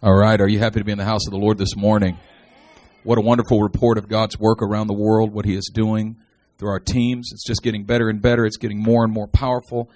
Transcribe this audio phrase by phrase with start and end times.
[0.00, 0.40] All right.
[0.40, 2.18] Are you happy to be in the house of the Lord this morning?
[3.02, 6.14] What a wonderful report of God's work around the world, what He is doing
[6.56, 7.30] through our teams.
[7.32, 8.46] It's just getting better and better.
[8.46, 9.90] It's getting more and more powerful.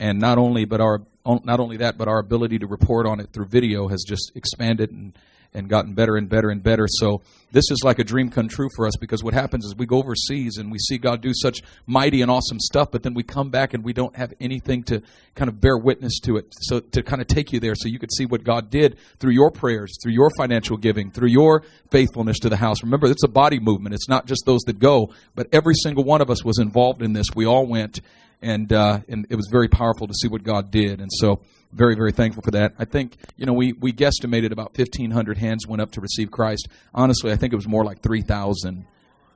[0.00, 3.28] And not only, but our not only that, but our ability to report on it
[3.32, 5.14] through video has just expanded and
[5.54, 6.86] and gotten better and better and better.
[6.88, 9.86] So this is like a dream come true for us because what happens is we
[9.86, 13.22] go overseas and we see God do such mighty and awesome stuff, but then we
[13.22, 15.02] come back and we don't have anything to
[15.36, 16.46] kind of bear witness to it.
[16.60, 19.32] So to kind of take you there so you could see what God did through
[19.32, 22.82] your prayers, through your financial giving, through your faithfulness to the house.
[22.82, 23.94] Remember, it's a body movement.
[23.94, 27.12] It's not just those that go, but every single one of us was involved in
[27.12, 27.28] this.
[27.36, 28.00] We all went
[28.42, 31.00] and uh, and it was very powerful to see what God did.
[31.00, 31.40] And so
[31.74, 32.72] very, very thankful for that.
[32.78, 36.68] I think, you know, we, we guesstimated about 1,500 hands went up to receive Christ.
[36.94, 38.86] Honestly, I think it was more like 3,000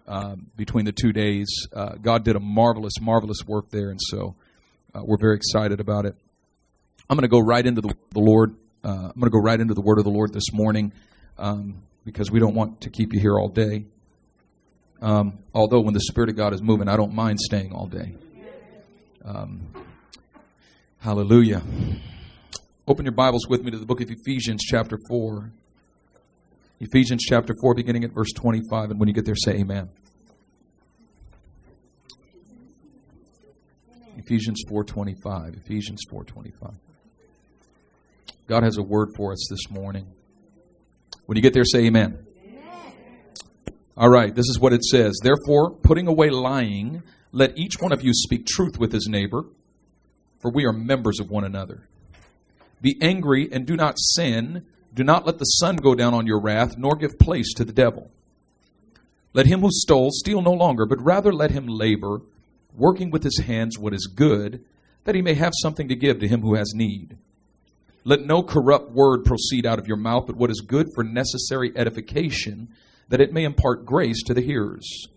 [0.07, 1.49] uh, between the two days.
[1.75, 4.37] Uh, God did a marvelous, marvelous work there, and so
[4.95, 6.15] uh, we're very excited about it.
[7.11, 8.55] I'm going to go right into the, the Lord.
[8.85, 10.93] Uh, I'm going to go right into the word of the Lord this morning
[11.39, 13.85] um, because we don't want to keep you here all day.
[15.01, 18.15] Um, although when the Spirit of God is moving, I don't mind staying all day.
[19.25, 19.69] Um,
[21.01, 21.63] hallelujah.
[22.89, 25.53] Open your Bibles with me to the book of Ephesians, chapter 4.
[26.81, 28.93] Ephesians chapter 4, beginning at verse 25.
[28.93, 29.91] And when you get there, say amen.
[34.17, 35.59] Ephesians 4:25.
[35.67, 36.77] Ephesians 4:25.
[38.47, 40.07] God has a word for us this morning.
[41.27, 42.25] When you get there, say amen.
[42.43, 42.93] amen.
[43.99, 45.21] All right, this is what it says.
[45.23, 49.43] Therefore, putting away lying, let each one of you speak truth with his neighbor,
[50.41, 51.87] for we are members of one another.
[52.81, 54.65] Be angry and do not sin.
[54.95, 57.73] Do not let the sun go down on your wrath, nor give place to the
[57.73, 58.11] devil.
[59.35, 62.21] Let him who stole steal no longer, but rather let him labor,
[62.75, 64.65] working with his hands what is good,
[65.05, 67.17] that he may have something to give to him who has need.
[68.05, 71.73] Let no corrupt word proceed out of your mouth, but what is good for necessary
[71.77, 72.69] edification,
[73.09, 75.09] that it may impart grace to the hearers.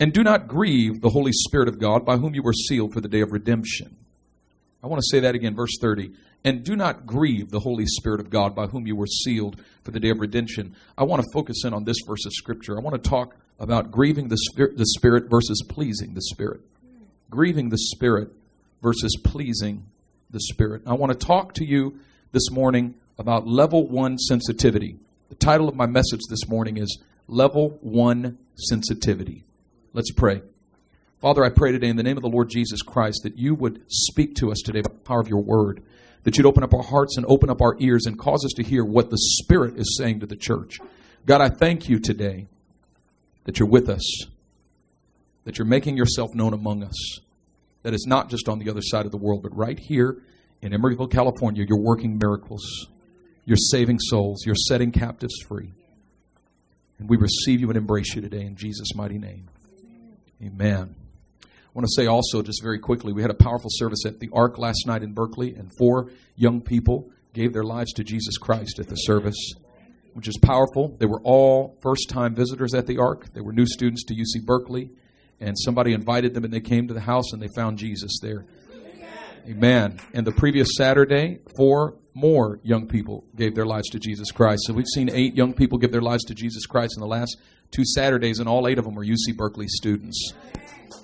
[0.00, 3.00] And do not grieve the Holy Spirit of God, by whom you were sealed for
[3.00, 3.96] the day of redemption.
[4.82, 6.10] I want to say that again, verse 30
[6.44, 9.90] and do not grieve the Holy Spirit of God by whom you were sealed for
[9.90, 10.74] the day of redemption.
[10.96, 12.78] I want to focus in on this verse of Scripture.
[12.78, 16.60] I want to talk about grieving the Spirit, the Spirit versus pleasing the Spirit.
[17.30, 18.30] Grieving the Spirit
[18.82, 19.84] versus pleasing
[20.30, 20.82] the Spirit.
[20.86, 21.98] I want to talk to you
[22.32, 24.96] this morning about level one sensitivity.
[25.28, 29.44] The title of my message this morning is Level One Sensitivity.
[29.92, 30.40] Let's pray.
[31.20, 33.82] Father, I pray today in the name of the Lord Jesus Christ that you would
[33.88, 35.82] speak to us today by the power of your word
[36.24, 38.62] that you'd open up our hearts and open up our ears and cause us to
[38.62, 40.78] hear what the Spirit is saying to the church.
[41.26, 42.46] God, I thank you today
[43.44, 44.26] that you're with us,
[45.44, 47.20] that you're making yourself known among us,
[47.82, 50.16] that it's not just on the other side of the world, but right here
[50.60, 52.88] in Emeryville, California, you're working miracles.
[53.44, 54.44] You're saving souls.
[54.44, 55.72] You're setting captives free.
[56.98, 59.48] And we receive you and embrace you today in Jesus' mighty name.
[60.44, 60.97] Amen.
[61.68, 64.30] I want to say also, just very quickly, we had a powerful service at the
[64.32, 68.78] Ark last night in Berkeley, and four young people gave their lives to Jesus Christ
[68.78, 69.52] at the service,
[70.14, 70.96] which is powerful.
[70.98, 74.46] They were all first time visitors at the Ark, they were new students to UC
[74.46, 74.88] Berkeley,
[75.40, 78.46] and somebody invited them, and they came to the house and they found Jesus there.
[79.46, 80.00] Amen.
[80.14, 84.62] And the previous Saturday, four more young people gave their lives to Jesus Christ.
[84.66, 87.36] So we've seen eight young people give their lives to Jesus Christ in the last
[87.70, 90.32] two Saturdays, and all eight of them are UC Berkeley students.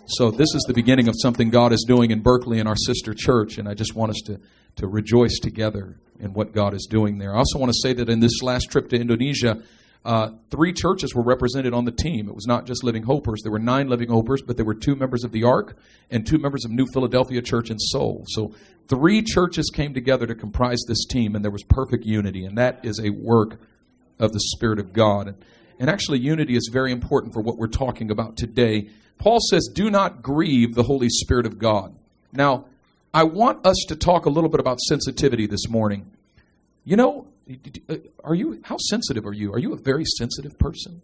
[0.07, 3.15] So this is the beginning of something God is doing in Berkeley in our sister
[3.15, 4.41] church, and I just want us to,
[4.77, 7.33] to rejoice together in what God is doing there.
[7.33, 9.63] I also want to say that in this last trip to Indonesia,
[10.05, 12.29] uh, three churches were represented on the team.
[12.29, 13.41] It was not just Living Hopers.
[13.43, 15.77] There were nine Living Hopers, but there were two members of the Ark
[16.11, 18.25] and two members of New Philadelphia Church in Seoul.
[18.29, 18.55] So
[18.89, 22.45] three churches came together to comprise this team, and there was perfect unity.
[22.45, 23.59] And that is a work
[24.19, 25.35] of the Spirit of God.
[25.81, 29.91] And actually, unity is very important for what we're talking about today Paul says, Do
[29.91, 31.95] not grieve the Holy Spirit of God.
[32.33, 32.67] Now,
[33.13, 36.11] I want us to talk a little bit about sensitivity this morning.
[36.85, 37.27] You know,
[37.89, 39.53] Uh, are you how sensitive are you?
[39.53, 41.03] Are you a very sensitive person?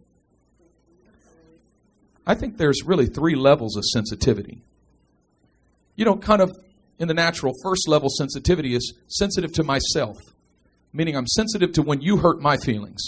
[2.27, 4.63] I think there's really three levels of sensitivity.
[5.97, 6.51] You know, kind of
[6.99, 10.17] in the natural, first level sensitivity is sensitive to myself,
[10.93, 13.01] meaning I'm sensitive to when you hurt my feelings.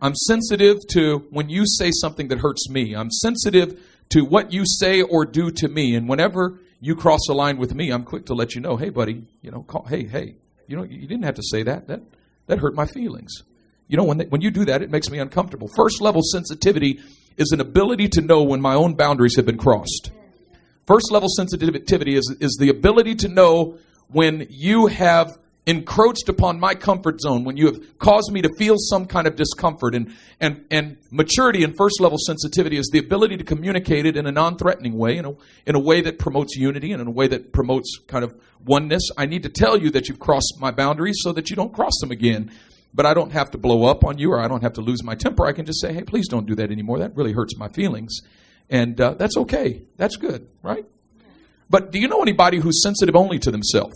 [0.00, 2.94] I'm sensitive to when you say something that hurts me.
[2.94, 3.80] I'm sensitive
[4.10, 5.94] to what you say or do to me.
[5.94, 8.90] And whenever you cross a line with me, I'm quick to let you know, hey,
[8.90, 10.34] buddy, you know, call, hey, hey,
[10.72, 11.86] you know, you didn't have to say that.
[11.88, 12.00] That
[12.46, 13.42] that hurt my feelings.
[13.88, 15.68] You know, when they, when you do that, it makes me uncomfortable.
[15.76, 16.98] First level sensitivity
[17.36, 20.10] is an ability to know when my own boundaries have been crossed.
[20.86, 23.76] First level sensitivity is is the ability to know
[24.08, 25.36] when you have
[25.66, 29.36] encroached upon my comfort zone, when you have caused me to feel some kind of
[29.36, 34.16] discomfort, and, and, and maturity and first level sensitivity is the ability to communicate it
[34.16, 35.32] in a non threatening way, in a,
[35.66, 39.08] in a way that promotes unity and in a way that promotes kind of oneness.
[39.16, 41.96] I need to tell you that you've crossed my boundaries so that you don't cross
[42.00, 42.50] them again.
[42.94, 45.02] But I don't have to blow up on you or I don't have to lose
[45.02, 45.46] my temper.
[45.46, 46.98] I can just say, hey, please don't do that anymore.
[46.98, 48.20] That really hurts my feelings.
[48.68, 49.80] And uh, that's okay.
[49.96, 50.84] That's good, right?
[51.70, 53.94] But do you know anybody who's sensitive only to themselves?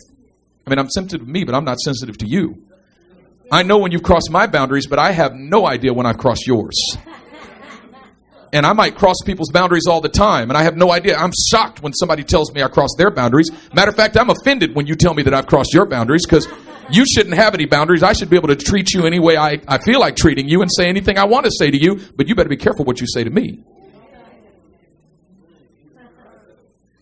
[0.66, 2.60] I mean, I'm sensitive to me, but I'm not sensitive to you.
[3.52, 6.44] I know when you've crossed my boundaries, but I have no idea when I've crossed
[6.44, 6.74] yours.
[8.52, 11.16] And I might cross people's boundaries all the time, and I have no idea.
[11.16, 13.48] I'm shocked when somebody tells me I crossed their boundaries.
[13.74, 16.48] Matter of fact, I'm offended when you tell me that I've crossed your boundaries because
[16.90, 18.02] you shouldn't have any boundaries.
[18.02, 20.62] I should be able to treat you any way I, I feel like treating you
[20.62, 23.00] and say anything I want to say to you, but you better be careful what
[23.00, 23.62] you say to me.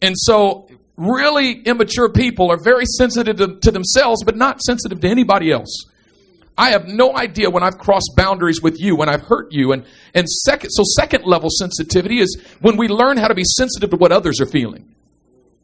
[0.02, 5.08] And so, really immature people are very sensitive to, to, themselves, but not sensitive to
[5.08, 5.86] anybody else.
[6.56, 9.72] I have no idea when I've crossed boundaries with you, when I've hurt you.
[9.72, 13.90] And, and second, so second level sensitivity is when we learn how to be sensitive
[13.90, 14.88] to what others are feeling.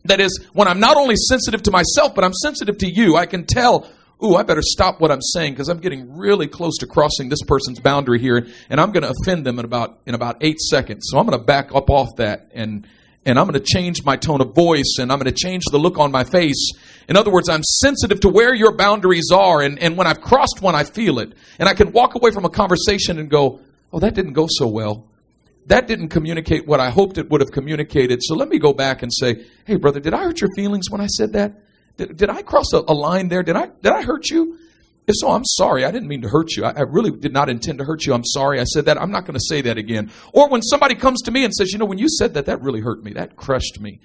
[0.06, 3.16] That is, when I'm not only sensitive to myself, but I'm sensitive to you.
[3.16, 3.88] I can tell
[4.22, 7.42] ooh, I better stop what I'm saying because I'm getting really close to crossing this
[7.42, 11.08] person's boundary here, and I'm going to offend them in about in about eight seconds.
[11.10, 12.86] So I'm going to back up off that, and
[13.26, 15.78] and I'm going to change my tone of voice, and I'm going to change the
[15.78, 16.70] look on my face.
[17.08, 20.62] In other words, I'm sensitive to where your boundaries are, and and when I've crossed
[20.62, 23.60] one, I feel it, and I can walk away from a conversation and go,
[23.92, 25.06] oh, that didn't go so well.
[25.66, 28.20] That didn't communicate what I hoped it would have communicated.
[28.22, 31.00] So let me go back and say, hey, brother, did I hurt your feelings when
[31.00, 31.52] I said that?
[31.96, 33.42] Did, did I cross a, a, line there?
[33.42, 34.58] Did I, did I hurt you?
[35.10, 35.84] If so, oh, I'm sorry.
[35.84, 36.64] I didn't mean to hurt you.
[36.64, 38.14] I, I really did not intend to hurt you.
[38.14, 38.96] I'm sorry I said that.
[38.96, 40.12] I'm not going to say that again.
[40.32, 42.62] Or when somebody comes to me and says, you know, when you said that, that
[42.62, 43.14] really hurt me.
[43.14, 43.98] That crushed me.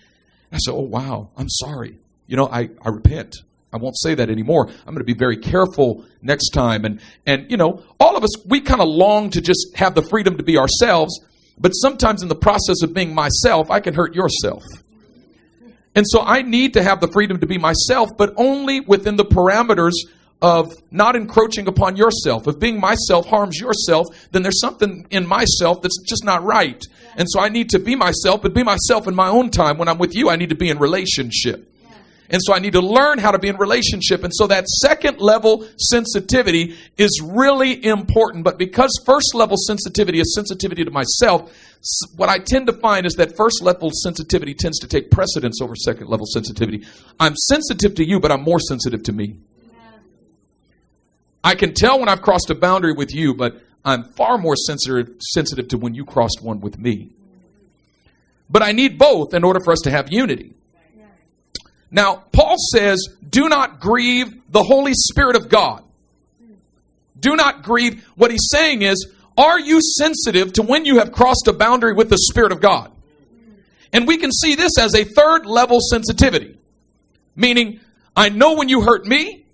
[0.51, 1.99] I said, oh, wow, I'm sorry.
[2.25, 3.35] You know, I, I repent.
[3.71, 4.67] I won't say that anymore.
[4.67, 6.85] I'm going to be very careful next time.
[6.85, 10.01] And, and, you know, all of us, we kind of long to just have the
[10.01, 11.19] freedom to be ourselves.
[11.59, 14.63] But sometimes in the process of being myself, I can hurt yourself.
[15.93, 19.23] And so I need to have the freedom to be myself, but only within the
[19.23, 19.93] parameters
[20.45, 22.47] of not encroaching upon yourself.
[22.47, 26.79] If being myself harms yourself, then there's something in myself that's just not right.
[27.17, 29.79] And so I need to be myself, but be myself in my own time.
[29.79, 31.67] When I'm with you, I need to be in relationship.
[32.29, 34.23] And so I need to learn how to be in relationship.
[34.23, 38.43] And so that second level sensitivity is really important.
[38.43, 41.51] But because first level sensitivity is sensitivity to myself,
[42.17, 45.75] what I tend to find is that first level sensitivity tends to take precedence over
[45.75, 46.85] second level sensitivity.
[47.19, 49.37] I'm sensitive to you, but I'm more sensitive to me.
[51.45, 55.21] I can tell when I've crossed a boundary with you, but I'm far more sensitive,
[55.21, 57.09] sensitive to when you crossed one with me.
[58.49, 60.53] But I need both in order for us to have unity.
[61.91, 65.83] Now, Paul says, do not grieve the Holy Spirit of God.
[67.19, 68.03] Do not grieve.
[68.15, 69.07] What he's saying is,
[69.37, 72.91] are you sensitive to when you have crossed a boundary with the Spirit of God?
[73.93, 76.57] And we can see this as a third level sensitivity.
[77.35, 77.81] Meaning,
[78.15, 79.44] I know when you hurt me,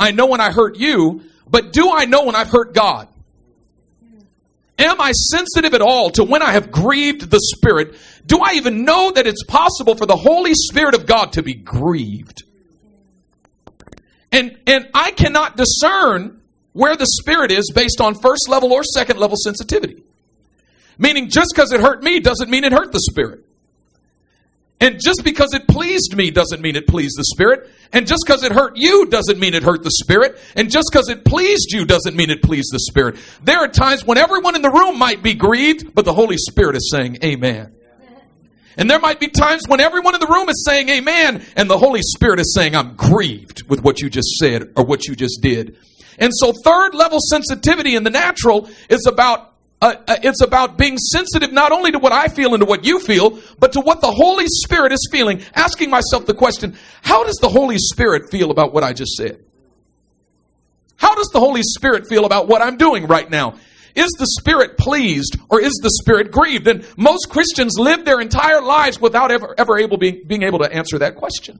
[0.00, 3.06] I know when I hurt you, but do I know when I've hurt God?
[4.78, 7.94] Am I sensitive at all to when I have grieved the Spirit?
[8.26, 11.52] Do I even know that it's possible for the Holy Spirit of God to be
[11.52, 12.42] grieved?
[14.32, 16.40] And, and I cannot discern
[16.72, 20.02] where the spirit is based on first level or second level sensitivity.
[20.98, 23.44] Meaning, just because it hurt me doesn't mean it hurt the spirit.
[24.80, 27.70] And just because it pleased me doesn't mean it pleased the Spirit.
[27.92, 30.40] And just because it hurt you doesn't mean it hurt the Spirit.
[30.56, 33.16] And just because it pleased you doesn't mean it pleased the Spirit.
[33.42, 36.76] There are times when everyone in the room might be grieved, but the Holy Spirit
[36.76, 37.74] is saying, Amen.
[38.76, 41.76] And there might be times when everyone in the room is saying amen, and the
[41.76, 45.40] Holy Spirit is saying, I'm grieved with what you just said or what you just
[45.42, 45.76] did.
[46.18, 49.49] And so, third level sensitivity in the natural is about
[49.80, 52.84] uh, uh, it's about being sensitive not only to what I feel and to what
[52.84, 55.42] you feel, but to what the Holy Spirit is feeling.
[55.54, 59.42] Asking myself the question, how does the Holy Spirit feel about what I just said?
[60.96, 63.54] How does the Holy Spirit feel about what I'm doing right now?
[63.94, 66.68] Is the Spirit pleased or is the Spirit grieved?
[66.68, 70.70] And most Christians live their entire lives without ever, ever able being, being able to
[70.72, 71.58] answer that question.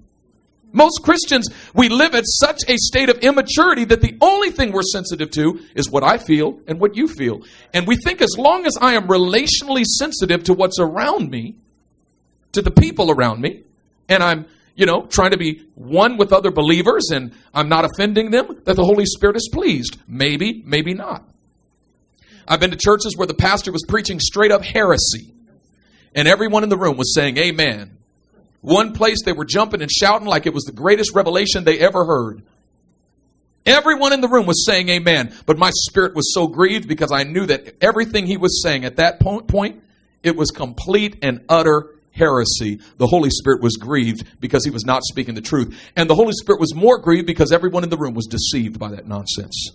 [0.72, 4.82] Most Christians, we live at such a state of immaturity that the only thing we're
[4.82, 7.42] sensitive to is what I feel and what you feel.
[7.74, 11.56] And we think as long as I am relationally sensitive to what's around me,
[12.52, 13.62] to the people around me,
[14.08, 14.46] and I'm,
[14.76, 18.76] you know, trying to be one with other believers and I'm not offending them, that
[18.76, 19.98] the Holy Spirit is pleased.
[20.06, 21.24] Maybe, maybe not.
[22.46, 25.32] I've been to churches where the pastor was preaching straight up heresy,
[26.14, 27.96] and everyone in the room was saying, Amen.
[28.60, 32.04] One place they were jumping and shouting like it was the greatest revelation they ever
[32.04, 32.42] heard.
[33.66, 37.24] Everyone in the room was saying amen, but my spirit was so grieved because I
[37.24, 39.82] knew that everything he was saying at that point,
[40.22, 42.80] it was complete and utter heresy.
[42.96, 45.78] The Holy Spirit was grieved because he was not speaking the truth.
[45.96, 48.90] And the Holy Spirit was more grieved because everyone in the room was deceived by
[48.90, 49.70] that nonsense.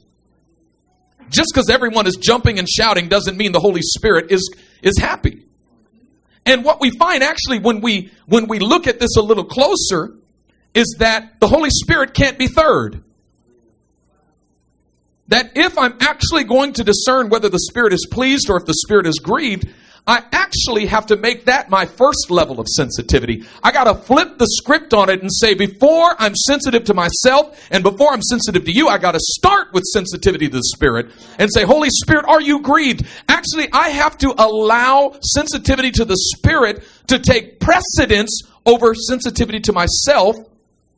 [1.29, 5.44] Just because everyone is jumping and shouting doesn't mean the Holy Spirit is, is happy.
[6.45, 10.13] And what we find actually when we when we look at this a little closer
[10.73, 13.01] is that the Holy Spirit can't be third.
[15.29, 18.75] That if I'm actually going to discern whether the Spirit is pleased or if the
[18.75, 19.67] Spirit is grieved,
[20.07, 23.43] I actually have to make that my first level of sensitivity.
[23.63, 27.59] I got to flip the script on it and say, before I'm sensitive to myself
[27.71, 31.11] and before I'm sensitive to you, I got to start with sensitivity to the Spirit
[31.39, 33.05] and say, Holy Spirit, are you grieved?
[33.27, 39.73] Actually, I have to allow sensitivity to the Spirit to take precedence over sensitivity to
[39.73, 40.35] myself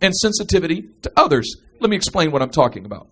[0.01, 1.55] and sensitivity to others.
[1.79, 3.07] Let me explain what I'm talking about.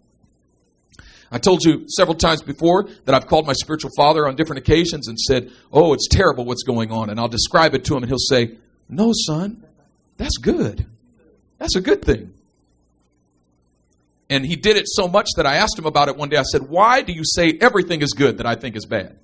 [1.35, 5.09] I told you several times before that I've called my spiritual father on different occasions
[5.09, 7.09] and said, Oh, it's terrible what's going on.
[7.09, 8.55] And I'll describe it to him, and he'll say,
[8.87, 9.61] No, son,
[10.15, 10.85] that's good.
[11.57, 12.33] That's a good thing.
[14.29, 16.37] And he did it so much that I asked him about it one day.
[16.37, 19.19] I said, Why do you say everything is good that I think is bad?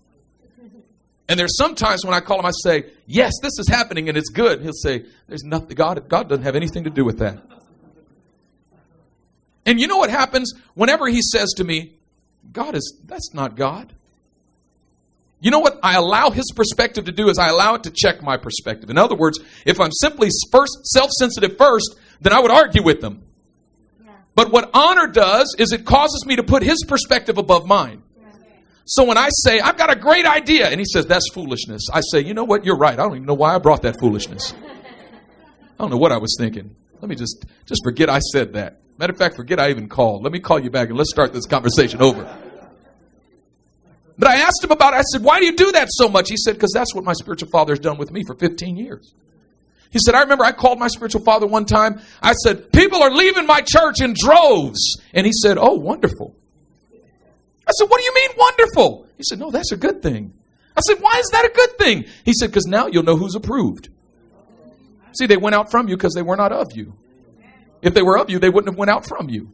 [1.29, 4.31] And there's sometimes when I call him, I say, Yes, this is happening and it's
[4.31, 4.61] good.
[4.61, 7.37] He'll say, There's nothing, God, God doesn't have anything to do with that.
[9.65, 11.93] And you know what happens whenever he says to me,
[12.51, 13.93] God is, that's not God.
[15.39, 18.21] You know what I allow his perspective to do is I allow it to check
[18.21, 18.89] my perspective.
[18.89, 23.23] In other words, if I'm simply first self-sensitive first, then I would argue with them.
[24.03, 24.11] Yeah.
[24.35, 28.03] But what honor does is it causes me to put his perspective above mine.
[28.85, 32.01] So when I say, I've got a great idea, and he says, that's foolishness, I
[32.11, 32.93] say, you know what, you're right.
[32.93, 34.53] I don't even know why I brought that foolishness.
[34.63, 36.75] I don't know what I was thinking.
[36.99, 38.79] Let me just, just forget I said that.
[39.01, 40.21] Matter of fact, forget I even called.
[40.21, 42.21] Let me call you back and let's start this conversation over.
[44.15, 44.97] But I asked him about it.
[44.97, 46.29] I said, Why do you do that so much?
[46.29, 49.11] He said, Because that's what my spiritual father has done with me for 15 years.
[49.89, 51.99] He said, I remember I called my spiritual father one time.
[52.21, 55.01] I said, People are leaving my church in droves.
[55.15, 56.35] And he said, Oh, wonderful.
[56.93, 59.07] I said, What do you mean wonderful?
[59.17, 60.31] He said, No, that's a good thing.
[60.77, 62.05] I said, Why is that a good thing?
[62.23, 63.89] He said, Because now you'll know who's approved.
[65.13, 66.93] See, they went out from you because they were not of you.
[67.81, 69.51] If they were of you, they wouldn't have went out from you.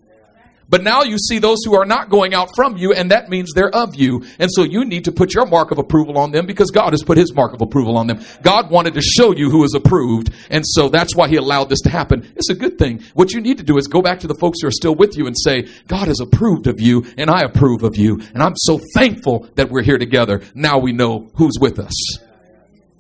[0.70, 3.54] But now you see those who are not going out from you, and that means
[3.54, 4.26] they're of you.
[4.38, 7.04] And so you need to put your mark of approval on them because God has
[7.04, 8.22] put his mark of approval on them.
[8.42, 10.34] God wanted to show you who is approved.
[10.50, 12.34] And so that's why he allowed this to happen.
[12.36, 13.02] It's a good thing.
[13.14, 15.16] What you need to do is go back to the folks who are still with
[15.16, 18.20] you and say, God has approved of you, and I approve of you.
[18.34, 20.42] And I'm so thankful that we're here together.
[20.54, 22.20] Now we know who's with us.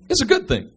[0.10, 0.72] It's a good thing.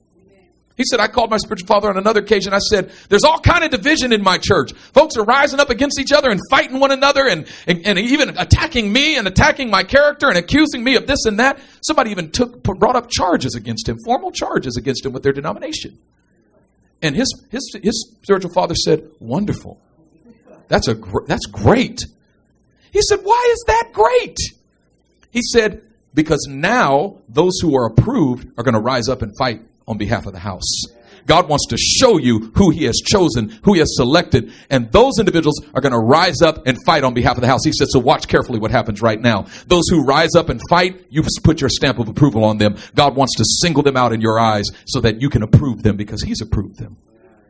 [0.80, 2.54] He said, I called my spiritual father on another occasion.
[2.54, 4.72] I said, there's all kind of division in my church.
[4.72, 8.30] Folks are rising up against each other and fighting one another and, and, and even
[8.38, 11.60] attacking me and attacking my character and accusing me of this and that.
[11.82, 15.98] Somebody even took, brought up charges against him, formal charges against him with their denomination.
[17.02, 19.78] And his, his, his spiritual father said, wonderful.
[20.68, 22.00] That's a, gr- that's great.
[22.90, 24.38] He said, why is that great?
[25.30, 25.82] He said,
[26.14, 30.26] because now those who are approved are going to rise up and fight on behalf
[30.26, 30.84] of the house.
[31.26, 35.12] God wants to show you who He has chosen, who He has selected, and those
[35.18, 37.60] individuals are going to rise up and fight on behalf of the house.
[37.64, 39.46] He said, So watch carefully what happens right now.
[39.66, 42.76] Those who rise up and fight, you put your stamp of approval on them.
[42.94, 45.96] God wants to single them out in your eyes so that you can approve them
[45.96, 46.96] because He's approved them.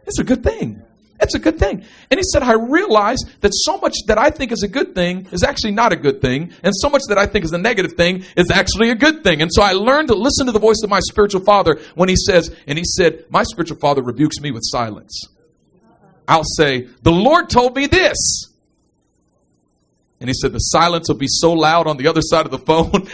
[0.06, 0.82] It's a good thing.
[1.20, 1.84] It's a good thing.
[2.10, 5.26] And he said, I realize that so much that I think is a good thing
[5.32, 7.92] is actually not a good thing, and so much that I think is a negative
[7.92, 9.42] thing is actually a good thing.
[9.42, 12.16] And so I learned to listen to the voice of my spiritual father when he
[12.16, 15.20] says, and he said, My spiritual father rebukes me with silence.
[16.26, 18.49] I'll say, The Lord told me this.
[20.20, 22.58] And he said, the silence will be so loud on the other side of the
[22.58, 23.08] phone.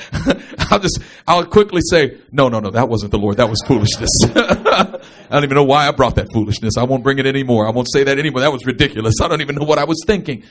[0.73, 3.37] I'll just, I'll quickly say, no, no, no, that wasn't the Lord.
[3.37, 4.11] That was foolishness.
[4.35, 4.99] I
[5.31, 6.77] don't even know why I brought that foolishness.
[6.77, 7.69] I won't bring it anymore.
[7.69, 8.41] I won't say that anymore.
[8.41, 9.15] That was ridiculous.
[9.23, 10.43] I don't even know what I was thinking.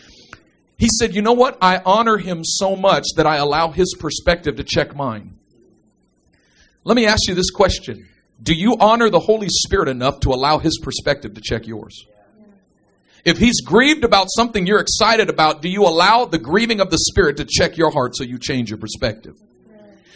[0.77, 1.57] He said, you know what?
[1.61, 5.33] I honor him so much that I allow his perspective to check mine.
[6.85, 8.07] Let me ask you this question.
[8.41, 12.05] Do you honor the Holy Spirit enough to allow his perspective to check yours?
[13.25, 16.99] If he's grieved about something you're excited about, do you allow the grieving of the
[16.99, 19.33] Spirit to check your heart so you change your perspective?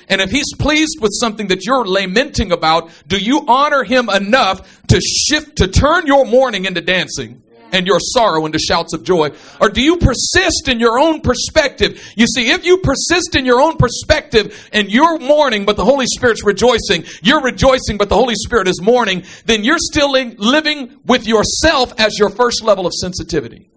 [0.07, 4.85] And if he's pleased with something that you're lamenting about, do you honor him enough
[4.87, 7.41] to shift, to turn your mourning into dancing?
[7.71, 9.31] And your sorrow into shouts of joy?
[9.59, 12.01] Or do you persist in your own perspective?
[12.15, 16.05] You see, if you persist in your own perspective and you're mourning, but the Holy
[16.07, 21.27] Spirit's rejoicing, you're rejoicing, but the Holy Spirit is mourning, then you're still living with
[21.27, 23.67] yourself as your first level of sensitivity.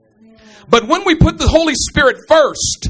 [0.69, 2.89] But when we put the Holy Spirit first,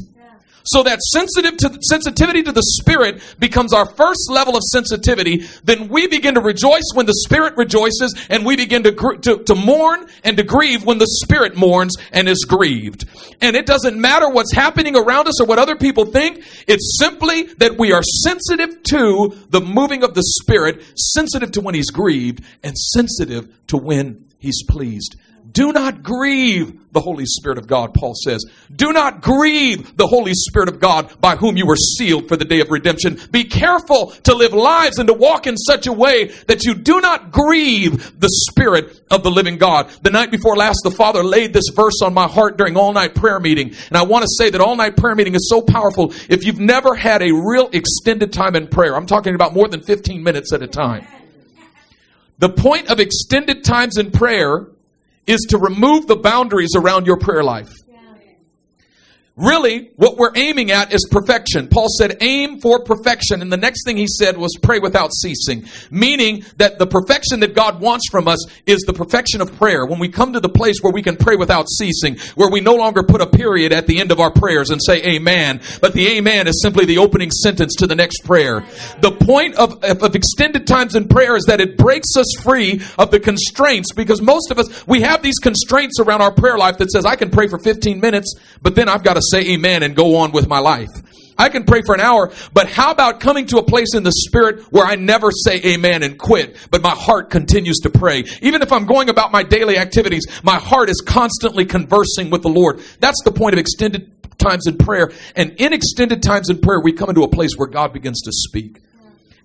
[0.63, 5.45] so that sensitive to sensitivity to the spirit becomes our first level of sensitivity.
[5.63, 8.91] Then we begin to rejoice when the spirit rejoices and we begin to,
[9.21, 13.05] to, to mourn and to grieve when the spirit mourns and is grieved.
[13.41, 16.43] And it doesn't matter what's happening around us or what other people think.
[16.67, 21.75] It's simply that we are sensitive to the moving of the spirit sensitive to when
[21.75, 25.15] he's grieved and sensitive to when he's pleased
[25.53, 28.45] do not grieve the Holy Spirit of God, Paul says.
[28.75, 32.45] Do not grieve the Holy Spirit of God by whom you were sealed for the
[32.45, 33.19] day of redemption.
[33.31, 37.01] Be careful to live lives and to walk in such a way that you do
[37.01, 39.89] not grieve the Spirit of the living God.
[40.01, 43.15] The night before last, the Father laid this verse on my heart during all night
[43.15, 43.75] prayer meeting.
[43.89, 46.13] And I want to say that all night prayer meeting is so powerful.
[46.29, 49.81] If you've never had a real extended time in prayer, I'm talking about more than
[49.81, 51.07] 15 minutes at a time.
[52.39, 54.67] The point of extended times in prayer
[55.27, 57.82] is to remove the boundaries around your prayer life.
[59.35, 61.67] Really, what we're aiming at is perfection.
[61.67, 63.41] Paul said, aim for perfection.
[63.41, 65.65] And the next thing he said was pray without ceasing.
[65.89, 69.87] Meaning that the perfection that God wants from us is the perfection of prayer.
[69.87, 72.75] When we come to the place where we can pray without ceasing, where we no
[72.75, 76.09] longer put a period at the end of our prayers and say amen, but the
[76.09, 78.63] amen is simply the opening sentence to the next prayer.
[79.01, 83.09] The point of, of extended times in prayer is that it breaks us free of
[83.09, 86.91] the constraints because most of us, we have these constraints around our prayer life that
[86.91, 89.95] says, I can pray for 15 minutes, but then I've got to say amen and
[89.95, 90.89] go on with my life.
[91.37, 94.11] I can pray for an hour, but how about coming to a place in the
[94.11, 98.25] spirit where I never say amen and quit, but my heart continues to pray?
[98.41, 102.49] Even if I'm going about my daily activities, my heart is constantly conversing with the
[102.49, 102.81] Lord.
[102.99, 105.11] That's the point of extended times in prayer.
[105.35, 108.31] And in extended times in prayer, we come into a place where God begins to
[108.31, 108.82] speak.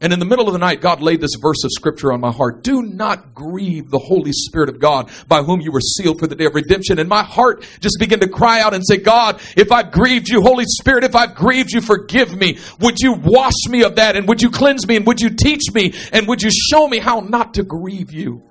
[0.00, 2.30] And in the middle of the night, God laid this verse of scripture on my
[2.30, 2.62] heart.
[2.62, 6.36] Do not grieve the Holy Spirit of God by whom you were sealed for the
[6.36, 7.00] day of redemption.
[7.00, 10.40] And my heart just began to cry out and say, God, if I've grieved you,
[10.40, 12.58] Holy Spirit, if I've grieved you, forgive me.
[12.78, 14.14] Would you wash me of that?
[14.14, 14.94] And would you cleanse me?
[14.94, 15.92] And would you teach me?
[16.12, 18.44] And would you show me how not to grieve you?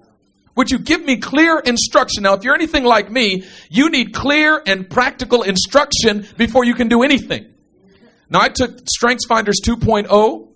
[0.56, 2.24] Would you give me clear instruction?
[2.24, 6.90] Now, if you're anything like me, you need clear and practical instruction before you can
[6.90, 7.54] do anything.
[8.30, 10.50] Now, I took Strengths Finders 2.0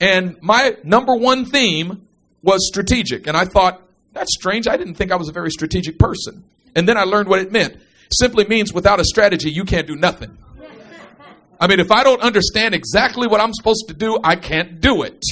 [0.00, 2.06] and my number one theme
[2.42, 3.26] was strategic.
[3.26, 3.82] And I thought,
[4.12, 4.66] that's strange.
[4.66, 6.44] I didn't think I was a very strategic person.
[6.74, 7.76] And then I learned what it meant.
[8.12, 10.36] Simply means without a strategy, you can't do nothing.
[11.60, 15.02] I mean, if I don't understand exactly what I'm supposed to do, I can't do
[15.02, 15.22] it.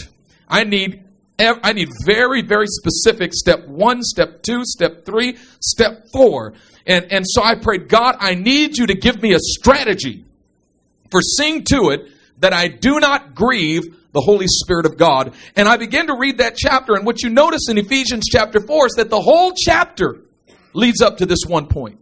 [0.49, 1.03] I need
[1.39, 6.55] I need very, very specific step one, step two, step three, step four.
[6.87, 10.25] And, and so I prayed, God, I need you to give me a strategy
[11.11, 13.83] for seeing to it that I do not grieve
[14.17, 15.35] the Holy Spirit of God.
[15.55, 18.87] And I began to read that chapter, and what you notice in Ephesians chapter 4
[18.87, 20.23] is that the whole chapter
[20.73, 22.01] leads up to this one point.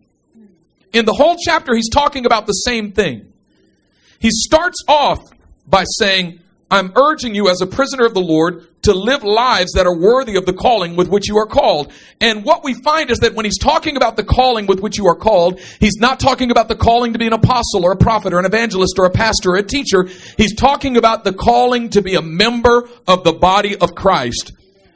[0.93, 3.33] In the whole chapter, he's talking about the same thing.
[4.21, 5.19] He starts off
[5.67, 9.87] by saying, I'm urging you as a prisoner of the Lord to live lives that
[9.87, 11.93] are worthy of the calling with which you are called.
[12.21, 15.07] And what we find is that when he's talking about the calling with which you
[15.07, 18.33] are called, he's not talking about the calling to be an apostle or a prophet
[18.33, 20.05] or an evangelist or a pastor or a teacher.
[20.37, 24.53] He's talking about the calling to be a member of the body of Christ.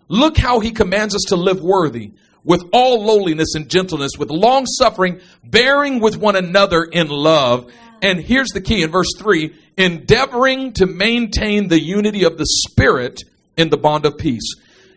[0.08, 2.12] Look how he commands us to live worthy
[2.44, 7.70] with all lowliness and gentleness, with long suffering, bearing with one another in love.
[8.00, 13.22] And here's the key in verse 3 endeavoring to maintain the unity of the Spirit
[13.56, 14.54] in the bond of peace.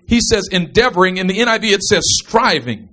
[0.08, 1.17] He says endeavoring.
[1.17, 2.89] In the NIV, it says striving.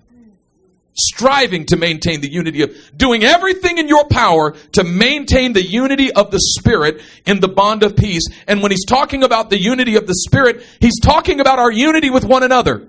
[0.94, 6.12] Striving to maintain the unity of, doing everything in your power to maintain the unity
[6.12, 8.26] of the Spirit in the bond of peace.
[8.46, 12.10] And when he's talking about the unity of the Spirit, he's talking about our unity
[12.10, 12.86] with one another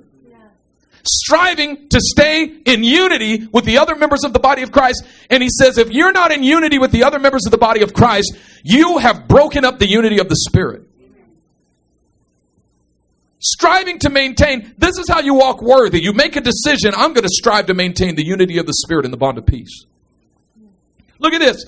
[1.03, 5.03] striving to stay in unity with the other members of the body of Christ.
[5.29, 7.81] And he says, if you're not in unity with the other members of the body
[7.81, 10.89] of Christ, you have broken up the unity of the Spirit.
[13.39, 16.01] Striving to maintain this is how you walk worthy.
[16.01, 19.05] You make a decision i'm going to strive to maintain the unity of the spirit
[19.05, 19.85] in the bond of peace.
[21.19, 21.65] Look at this.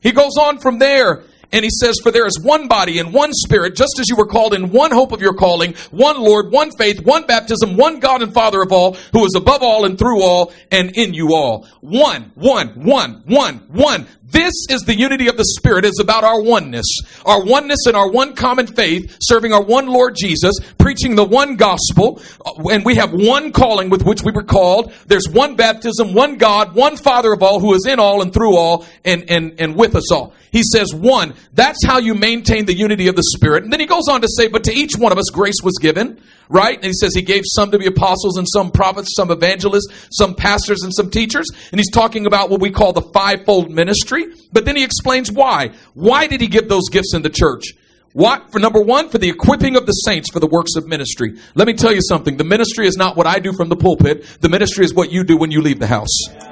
[0.00, 3.32] He goes on from there and he says for there is one body and one
[3.32, 6.70] spirit just as you were called in one hope of your calling one lord one
[6.72, 10.22] faith one baptism one god and father of all who is above all and through
[10.22, 15.36] all and in you all one one one one one This is the unity of
[15.36, 15.84] the Spirit.
[15.84, 16.86] It's about our oneness.
[17.26, 21.56] Our oneness and our one common faith, serving our one Lord Jesus, preaching the one
[21.56, 22.22] gospel,
[22.70, 24.90] and we have one calling with which we were called.
[25.06, 28.56] There's one baptism, one God, one Father of all, who is in all and through
[28.56, 30.32] all and, and, and with us all.
[30.52, 33.64] He says, one, that's how you maintain the unity of the Spirit.
[33.64, 35.78] And then he goes on to say, but to each one of us grace was
[35.80, 36.76] given, right?
[36.76, 40.34] And he says he gave some to be apostles and some prophets, some evangelists, some
[40.34, 41.46] pastors and some teachers.
[41.70, 44.26] And he's talking about what we call the fivefold ministry.
[44.52, 45.70] But then he explains why.
[45.94, 47.72] Why did he give those gifts in the church?
[48.12, 48.52] What?
[48.52, 51.38] For number one, for the equipping of the saints for the works of ministry.
[51.54, 52.36] Let me tell you something.
[52.36, 54.26] The ministry is not what I do from the pulpit.
[54.42, 56.51] The ministry is what you do when you leave the house.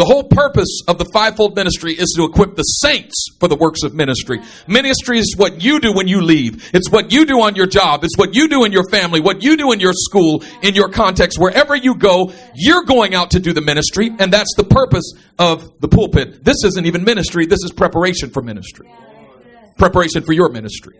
[0.00, 3.82] The whole purpose of the fivefold ministry is to equip the saints for the works
[3.82, 4.40] of ministry.
[4.66, 6.70] Ministry is what you do when you leave.
[6.72, 8.02] It's what you do on your job.
[8.02, 10.88] It's what you do in your family, what you do in your school, in your
[10.88, 11.38] context.
[11.38, 15.78] Wherever you go, you're going out to do the ministry, and that's the purpose of
[15.82, 16.46] the pulpit.
[16.46, 18.90] This isn't even ministry, this is preparation for ministry.
[19.76, 20.96] Preparation for your ministry.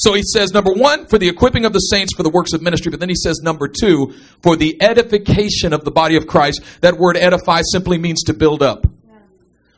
[0.00, 2.62] So he says, number one, for the equipping of the saints for the works of
[2.62, 2.90] ministry.
[2.90, 6.62] But then he says, number two, for the edification of the body of Christ.
[6.80, 8.86] That word edify simply means to build up.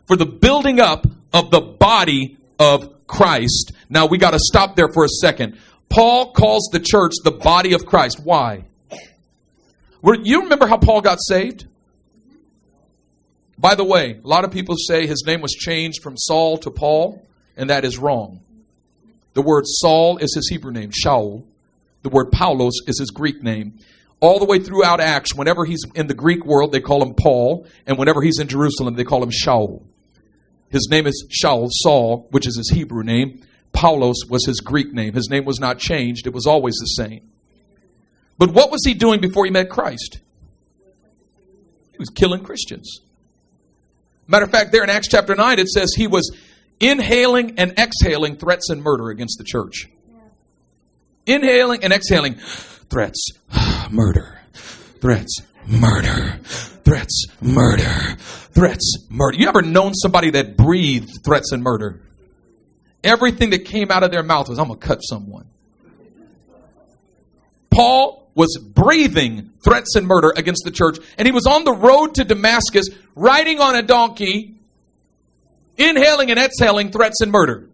[0.06, 3.72] For the building up of the body of Christ.
[3.88, 5.58] Now we got to stop there for a second.
[5.88, 8.20] Paul calls the church the body of Christ.
[8.22, 8.62] Why?
[10.04, 11.66] You remember how Paul got saved?
[13.58, 16.70] By the way, a lot of people say his name was changed from Saul to
[16.70, 18.38] Paul, and that is wrong.
[19.34, 21.44] The word Saul is his Hebrew name, Shaul.
[22.02, 23.78] The word Paulos is his Greek name.
[24.20, 27.66] All the way throughout Acts, whenever he's in the Greek world, they call him Paul,
[27.86, 29.82] and whenever he's in Jerusalem, they call him Shaul.
[30.70, 33.42] His name is Shaul, Saul, which is his Hebrew name.
[33.72, 35.14] Paulos was his Greek name.
[35.14, 37.28] His name was not changed, it was always the same.
[38.38, 40.18] But what was he doing before he met Christ?
[41.92, 43.00] He was killing Christians.
[44.26, 46.30] Matter of fact, there in Acts chapter 9, it says he was
[46.82, 49.88] inhaling and exhaling threats and murder against the church.
[51.24, 53.30] Inhaling and exhaling threats,
[53.90, 54.40] murder,
[55.00, 56.40] threats, murder,
[56.84, 59.38] threats, murder, threats, murder.
[59.38, 62.00] You ever known somebody that breathed threats and murder?
[63.04, 65.46] Everything that came out of their mouth was, I'm going to cut someone.
[67.72, 72.16] Paul was breathing threats and murder against the church, and he was on the road
[72.16, 74.56] to Damascus riding on a donkey
[75.76, 77.68] inhaling and exhaling threats and murder.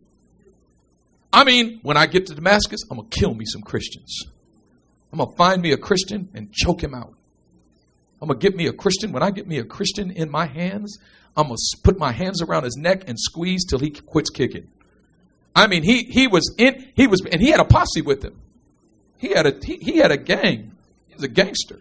[1.33, 4.25] I mean, when I get to Damascus, I'm going to kill me some Christians.
[5.13, 7.13] I'm going to find me a Christian and choke him out.
[8.21, 9.13] I'm going to get me a Christian.
[9.13, 10.99] When I get me a Christian in my hands,
[11.37, 14.69] I'm going to put my hands around his neck and squeeze till he quits kicking.
[15.55, 18.41] I mean, he, he was in, he was, and he had a posse with him.
[19.19, 20.73] He had a, he, he had a gang.
[21.09, 21.81] He was a gangster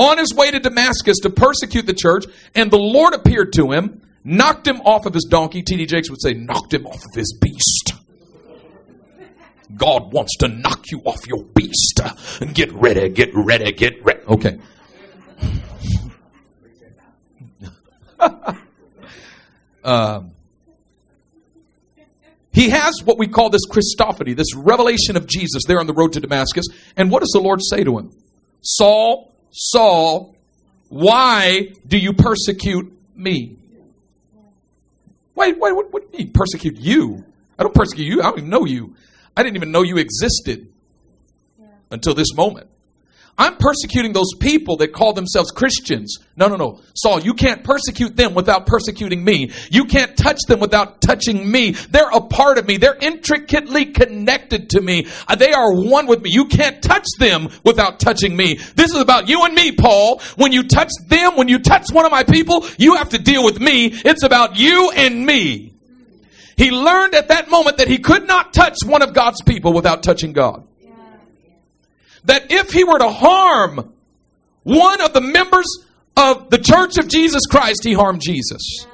[0.00, 4.00] on his way to Damascus to persecute the church, and the Lord appeared to him,
[4.24, 5.62] knocked him off of his donkey.
[5.62, 5.84] T.D.
[5.86, 7.92] Jakes would say, knocked him off of his beast.
[9.76, 12.00] God wants to knock you off your beast.
[12.54, 14.20] Get ready, get ready, get ready.
[14.26, 14.58] Okay.
[19.84, 20.32] um,
[22.52, 26.14] he has what we call this Christophany, this revelation of Jesus there on the road
[26.14, 26.66] to Damascus.
[26.96, 28.12] And what does the Lord say to him?
[28.62, 30.34] Saul, Saul,
[30.88, 33.56] why do you persecute me?
[35.34, 37.24] Wait, wait, what, what do you mean persecute you?
[37.58, 38.20] I don't persecute you.
[38.20, 38.94] I don't even know you.
[39.36, 40.66] I didn't even know you existed
[41.90, 42.68] until this moment.
[43.40, 46.18] I'm persecuting those people that call themselves Christians.
[46.36, 46.82] No, no, no.
[46.94, 49.50] Saul, you can't persecute them without persecuting me.
[49.70, 51.70] You can't touch them without touching me.
[51.70, 52.76] They're a part of me.
[52.76, 55.06] They're intricately connected to me.
[55.26, 56.28] Uh, they are one with me.
[56.30, 58.56] You can't touch them without touching me.
[58.74, 60.20] This is about you and me, Paul.
[60.36, 63.42] When you touch them, when you touch one of my people, you have to deal
[63.42, 63.86] with me.
[63.86, 65.72] It's about you and me.
[66.58, 70.02] He learned at that moment that he could not touch one of God's people without
[70.02, 70.66] touching God
[72.24, 73.92] that if he were to harm
[74.62, 75.66] one of the members
[76.16, 78.86] of the church of Jesus Christ, he harmed Jesus.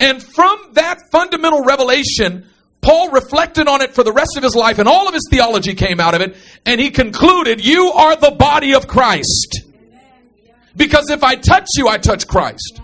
[0.00, 2.46] And from that fundamental revelation,
[2.80, 5.74] Paul reflected on it for the rest of his life, and all of his theology
[5.74, 9.62] came out of it, and he concluded, You are the body of Christ.
[10.76, 12.80] Because if I touch you, I touch Christ.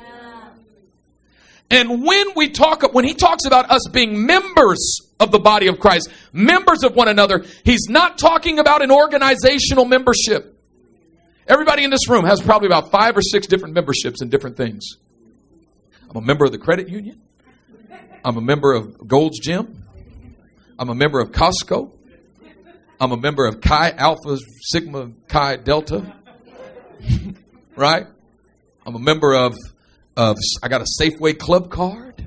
[1.70, 5.78] And when we talk, when he talks about us being members of the body of
[5.78, 10.56] Christ, members of one another, he's not talking about an organizational membership.
[11.46, 14.84] Everybody in this room has probably about five or six different memberships in different things.
[16.08, 17.20] I'm a member of the credit union.
[18.24, 19.84] I'm a member of Gold's Gym.
[20.78, 21.92] I'm a member of Costco.
[23.00, 26.14] I'm a member of Chi Alpha Sigma Chi Delta.
[27.76, 28.06] right?
[28.86, 29.54] I'm a member of,
[30.62, 32.26] I got a Safeway club card,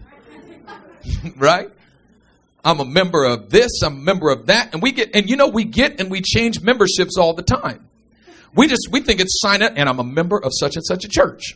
[1.35, 1.69] right?
[2.65, 4.73] I'm a member of this, I'm a member of that.
[4.73, 7.85] And we get, and you know, we get and we change memberships all the time.
[8.55, 11.03] We just, we think it's sign up and I'm a member of such and such
[11.05, 11.55] a church.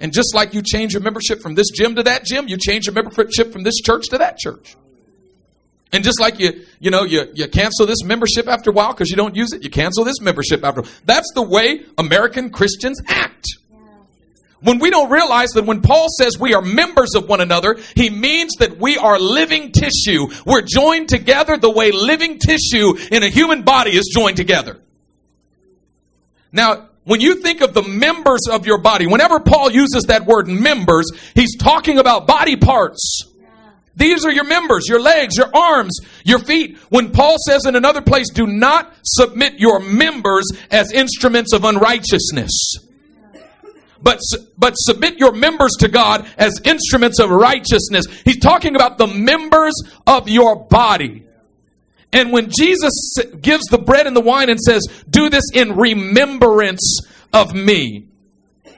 [0.00, 2.86] And just like you change your membership from this gym to that gym, you change
[2.86, 4.76] your membership from this church to that church.
[5.92, 9.10] And just like you, you know, you, you cancel this membership after a while because
[9.10, 10.82] you don't use it, you cancel this membership after.
[11.04, 13.46] That's the way American Christians act.
[14.60, 18.10] When we don't realize that when Paul says we are members of one another, he
[18.10, 20.26] means that we are living tissue.
[20.44, 24.78] We're joined together the way living tissue in a human body is joined together.
[26.50, 30.48] Now, when you think of the members of your body, whenever Paul uses that word
[30.48, 33.22] members, he's talking about body parts.
[33.94, 36.78] These are your members, your legs, your arms, your feet.
[36.88, 42.87] When Paul says in another place, do not submit your members as instruments of unrighteousness.
[44.00, 44.20] But,
[44.56, 48.06] but submit your members to God as instruments of righteousness.
[48.24, 49.74] He's talking about the members
[50.06, 51.24] of your body.
[52.12, 52.92] And when Jesus
[53.40, 57.00] gives the bread and the wine and says, do this in remembrance
[57.32, 58.06] of me,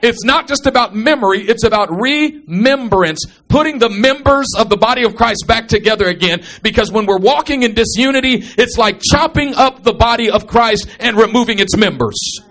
[0.01, 5.15] it's not just about memory, it's about remembrance, putting the members of the body of
[5.15, 6.43] Christ back together again.
[6.63, 11.15] Because when we're walking in disunity, it's like chopping up the body of Christ and
[11.15, 12.41] removing its members.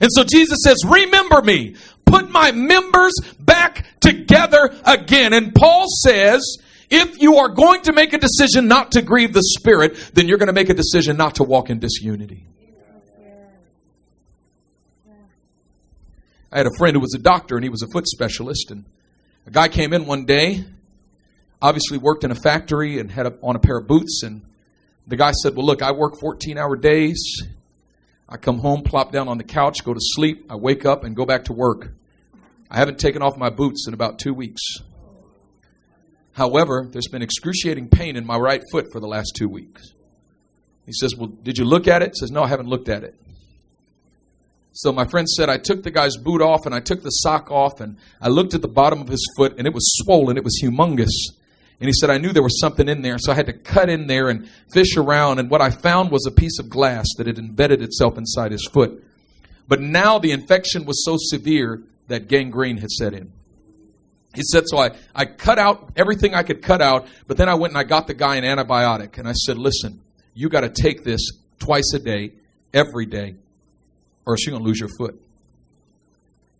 [0.00, 5.32] And so Jesus says, Remember me, put my members back together again.
[5.32, 6.58] And Paul says,
[6.90, 10.38] if you are going to make a decision not to grieve the Spirit, then you're
[10.38, 12.46] going to make a decision not to walk in disunity.
[16.52, 18.72] I had a friend who was a doctor and he was a foot specialist.
[18.72, 18.84] And
[19.46, 20.64] a guy came in one day,
[21.62, 24.24] obviously worked in a factory and had on a pair of boots.
[24.24, 24.42] And
[25.06, 27.22] the guy said, Well, look, I work 14 hour days.
[28.30, 30.46] I come home, plop down on the couch, go to sleep.
[30.48, 31.92] I wake up and go back to work.
[32.70, 34.62] I haven't taken off my boots in about two weeks.
[36.34, 39.90] However, there's been excruciating pain in my right foot for the last two weeks.
[40.86, 42.12] He says, Well, did you look at it?
[42.14, 43.14] He says, No, I haven't looked at it.
[44.72, 47.50] So my friend said, I took the guy's boot off and I took the sock
[47.50, 50.36] off and I looked at the bottom of his foot and it was swollen.
[50.36, 51.10] It was humongous.
[51.80, 53.16] And he said, I knew there was something in there.
[53.18, 55.38] So I had to cut in there and fish around.
[55.38, 58.68] And what I found was a piece of glass that had embedded itself inside his
[58.70, 59.02] foot.
[59.66, 63.32] But now the infection was so severe that gangrene had set in.
[64.34, 67.54] He said, so I, I cut out everything I could cut out, but then I
[67.54, 69.18] went and I got the guy an antibiotic.
[69.18, 70.00] And I said, listen,
[70.34, 72.32] you got to take this twice a day,
[72.74, 73.34] every day,
[74.26, 75.20] or else you're going to lose your foot.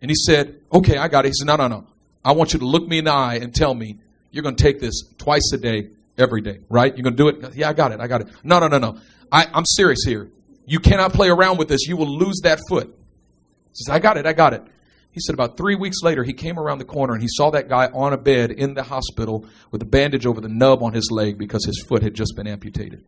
[0.01, 1.29] And he said, okay, I got it.
[1.29, 1.87] He said, no, no, no.
[2.25, 3.97] I want you to look me in the eye and tell me
[4.31, 6.95] you're going to take this twice a day, every day, right?
[6.95, 7.55] You're going to do it?
[7.55, 7.99] Yeah, I got it.
[7.99, 8.27] I got it.
[8.43, 8.97] No, no, no, no.
[9.31, 10.29] I, I'm serious here.
[10.65, 11.87] You cannot play around with this.
[11.87, 12.87] You will lose that foot.
[12.87, 14.25] He says, I got it.
[14.25, 14.63] I got it.
[15.11, 17.67] He said about three weeks later, he came around the corner and he saw that
[17.67, 21.09] guy on a bed in the hospital with a bandage over the nub on his
[21.11, 23.03] leg because his foot had just been amputated.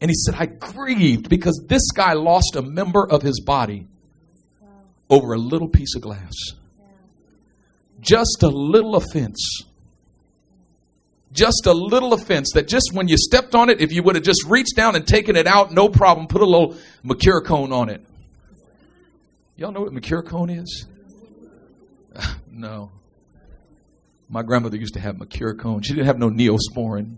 [0.00, 3.86] And he said, I grieved because this guy lost a member of his body
[5.10, 6.32] over a little piece of glass.
[8.00, 9.64] Just a little offense.
[11.32, 14.24] Just a little offense that just when you stepped on it, if you would have
[14.24, 16.76] just reached down and taken it out, no problem, put a little
[17.42, 18.02] cone on it.
[19.56, 20.86] Y'all know what cone is?
[22.50, 22.90] no.
[24.30, 25.18] My grandmother used to have
[25.54, 25.82] cone.
[25.82, 27.16] She didn't have no neosporin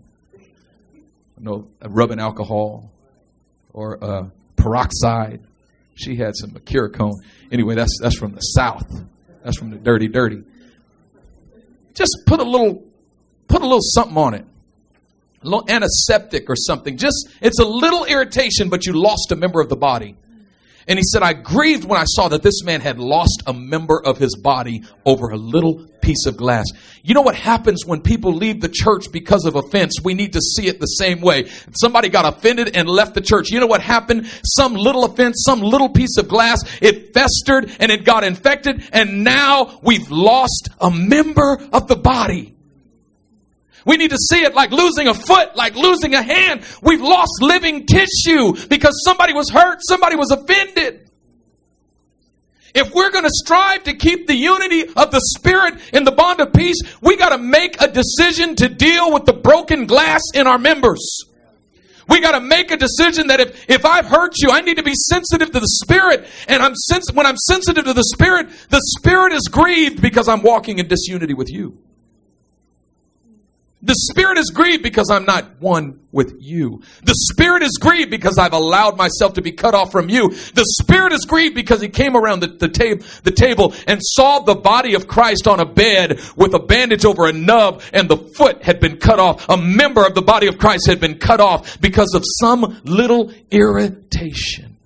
[1.41, 2.91] no rubbing alcohol
[3.73, 5.41] or uh, peroxide.
[5.95, 6.51] She had some
[6.89, 7.15] cone.
[7.51, 8.87] Anyway, that's that's from the south.
[9.43, 10.43] That's from the dirty, dirty.
[11.93, 12.83] Just put a little,
[13.51, 14.45] put a little something on it,
[15.43, 16.97] a little antiseptic or something.
[16.97, 20.15] Just it's a little irritation, but you lost a member of the body.
[20.87, 24.01] And he said, I grieved when I saw that this man had lost a member
[24.03, 26.65] of his body over a little piece of glass.
[27.03, 30.01] You know what happens when people leave the church because of offense?
[30.03, 31.49] We need to see it the same way.
[31.79, 33.51] Somebody got offended and left the church.
[33.51, 34.27] You know what happened?
[34.43, 39.23] Some little offense, some little piece of glass, it festered and it got infected, and
[39.23, 42.55] now we've lost a member of the body.
[43.85, 46.61] We need to see it like losing a foot, like losing a hand.
[46.81, 51.07] We've lost living tissue because somebody was hurt, somebody was offended.
[52.73, 56.39] If we're going to strive to keep the unity of the Spirit in the bond
[56.39, 60.47] of peace, we got to make a decision to deal with the broken glass in
[60.47, 61.25] our members.
[62.07, 64.83] We got to make a decision that if, if I've hurt you, I need to
[64.83, 66.27] be sensitive to the Spirit.
[66.47, 70.41] And I'm sens- when I'm sensitive to the Spirit, the Spirit is grieved because I'm
[70.41, 71.77] walking in disunity with you.
[73.83, 76.83] The Spirit is grieved because I'm not one with you.
[77.03, 80.29] The Spirit is grieved because I've allowed myself to be cut off from you.
[80.29, 84.39] The Spirit is grieved because He came around the, the, tab- the table and saw
[84.39, 88.17] the body of Christ on a bed with a bandage over a nub and the
[88.17, 89.49] foot had been cut off.
[89.49, 93.33] A member of the body of Christ had been cut off because of some little
[93.49, 94.77] irritation.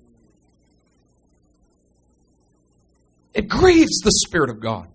[3.34, 4.88] It grieves the Spirit of God.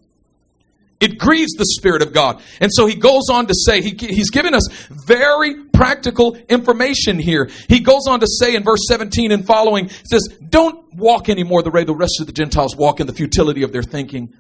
[1.01, 2.43] It grieves the Spirit of God.
[2.61, 4.69] And so he goes on to say, he, he's given us
[5.07, 7.49] very practical information here.
[7.69, 11.71] He goes on to say in verse 17 and following, says, Don't walk anymore the
[11.71, 14.35] way the rest of the Gentiles walk in the futility of their thinking.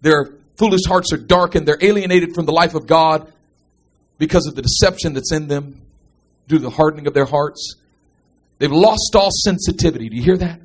[0.00, 1.68] Their foolish hearts are darkened.
[1.68, 3.30] They're alienated from the life of God
[4.18, 5.82] because of the deception that's in them
[6.48, 7.74] due to the hardening of their hearts.
[8.58, 10.08] They've lost all sensitivity.
[10.08, 10.60] Do you hear that?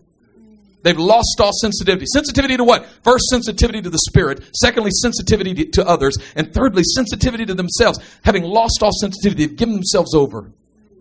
[0.83, 2.05] They've lost all sensitivity.
[2.11, 2.85] Sensitivity to what?
[3.03, 4.43] First, sensitivity to the Spirit.
[4.55, 6.17] Secondly, sensitivity to others.
[6.35, 7.99] And thirdly, sensitivity to themselves.
[8.23, 10.51] Having lost all sensitivity, they've given themselves over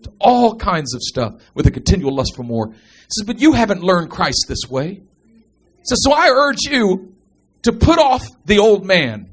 [0.03, 2.73] to all kinds of stuff with a continual lust for more.
[2.73, 4.95] He says, But you haven't learned Christ this way.
[4.95, 7.15] He says, So I urge you
[7.63, 9.31] to put off the old man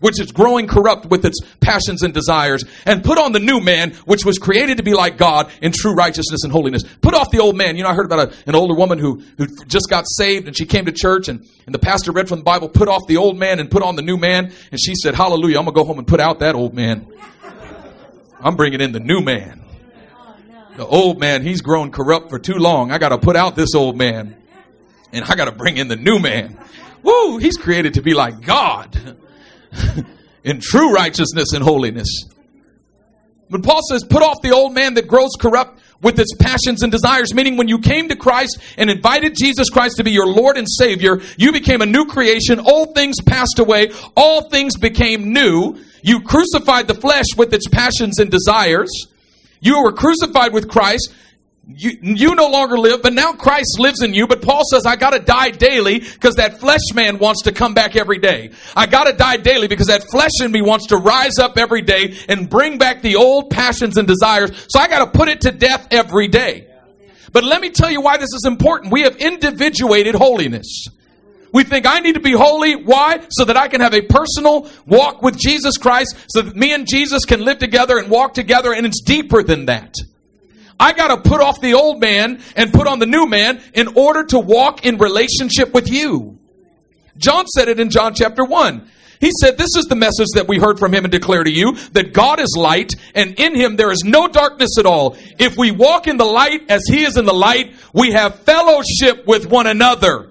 [0.00, 3.92] which is growing corrupt with its passions and desires, and put on the new man,
[4.04, 6.82] which was created to be like God in true righteousness and holiness.
[7.00, 7.76] Put off the old man.
[7.76, 10.56] You know, I heard about a, an older woman who, who just got saved and
[10.56, 13.16] she came to church and, and the pastor read from the Bible, put off the
[13.16, 14.52] old man and put on the new man.
[14.70, 17.06] And she said, Hallelujah, I'm going to go home and put out that old man.
[18.40, 19.62] I'm bringing in the new man.
[20.76, 22.92] The old man, he's grown corrupt for too long.
[22.92, 24.36] I got to put out this old man
[25.12, 26.58] and I got to bring in the new man.
[27.02, 29.16] Woo, he's created to be like God.
[30.44, 32.24] in true righteousness and holiness.
[33.48, 36.92] But Paul says, put off the old man that grows corrupt with its passions and
[36.92, 40.56] desires, meaning when you came to Christ and invited Jesus Christ to be your Lord
[40.56, 42.60] and Savior, you became a new creation.
[42.60, 43.92] Old things passed away.
[44.16, 45.78] All things became new.
[46.02, 48.90] You crucified the flesh with its passions and desires.
[49.60, 51.12] You were crucified with Christ
[51.68, 54.28] you, you no longer live, but now Christ lives in you.
[54.28, 57.96] But Paul says, I gotta die daily because that flesh man wants to come back
[57.96, 58.52] every day.
[58.76, 62.16] I gotta die daily because that flesh in me wants to rise up every day
[62.28, 64.52] and bring back the old passions and desires.
[64.68, 66.68] So I gotta put it to death every day.
[67.32, 68.92] But let me tell you why this is important.
[68.92, 70.86] We have individuated holiness.
[71.52, 72.76] We think I need to be holy.
[72.76, 73.26] Why?
[73.30, 76.86] So that I can have a personal walk with Jesus Christ, so that me and
[76.86, 79.94] Jesus can live together and walk together, and it's deeper than that.
[80.78, 83.88] I got to put off the old man and put on the new man in
[83.96, 86.38] order to walk in relationship with you.
[87.16, 88.90] John said it in John chapter 1.
[89.20, 91.76] He said, This is the message that we heard from him and declare to you
[91.92, 95.16] that God is light, and in him there is no darkness at all.
[95.38, 99.26] If we walk in the light as he is in the light, we have fellowship
[99.26, 100.30] with one another.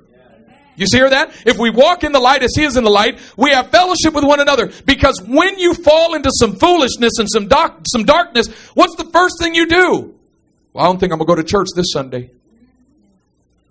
[0.75, 1.31] You see that?
[1.45, 4.13] If we walk in the light as he is in the light, we have fellowship
[4.13, 4.71] with one another.
[4.86, 9.36] Because when you fall into some foolishness and some, dark, some darkness, what's the first
[9.39, 10.14] thing you do?
[10.75, 12.31] Well, I don't think I'm going to go to church this Sunday.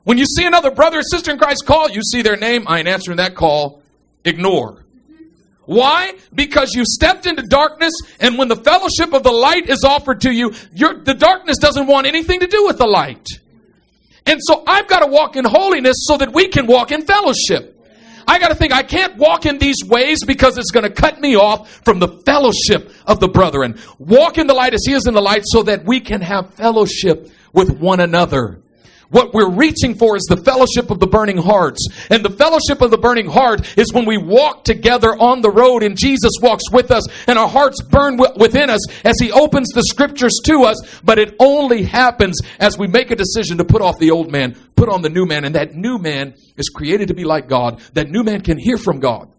[0.05, 2.79] When you see another brother or sister in Christ call, you see their name, I
[2.79, 3.83] ain't answering that call.
[4.25, 4.87] Ignore.
[5.67, 6.15] Why?
[6.35, 10.33] Because you stepped into darkness, and when the fellowship of the light is offered to
[10.33, 13.29] you, the darkness doesn't want anything to do with the light.
[14.25, 17.74] And so I've got to walk in holiness so that we can walk in fellowship.
[18.27, 21.21] I got to think I can't walk in these ways because it's going to cut
[21.21, 23.79] me off from the fellowship of the brethren.
[23.99, 26.55] Walk in the light as he is in the light so that we can have
[26.55, 28.61] fellowship with one another.
[29.11, 31.87] What we're reaching for is the fellowship of the burning hearts.
[32.11, 35.83] And the fellowship of the burning heart is when we walk together on the road
[35.83, 39.83] and Jesus walks with us and our hearts burn within us as he opens the
[39.83, 41.01] scriptures to us.
[41.03, 44.57] But it only happens as we make a decision to put off the old man,
[44.77, 45.45] put on the new man.
[45.45, 47.81] And that new man is created to be like God.
[47.93, 49.31] That new man can hear from God.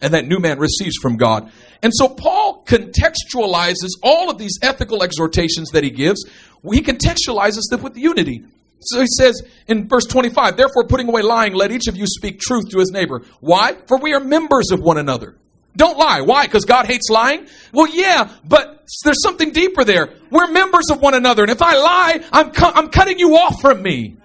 [0.00, 1.50] And that new man receives from God.
[1.82, 6.24] And so Paul contextualizes all of these ethical exhortations that he gives.
[6.62, 8.44] He contextualizes them with unity.
[8.80, 12.40] So he says in verse 25, therefore putting away lying, let each of you speak
[12.40, 13.22] truth to his neighbor.
[13.40, 13.76] Why?
[13.86, 15.36] For we are members of one another.
[15.76, 16.22] Don't lie.
[16.22, 16.46] Why?
[16.46, 17.46] Because God hates lying?
[17.72, 20.12] Well, yeah, but there's something deeper there.
[20.30, 21.42] We're members of one another.
[21.42, 24.16] And if I lie, I'm, cu- I'm cutting you off from me.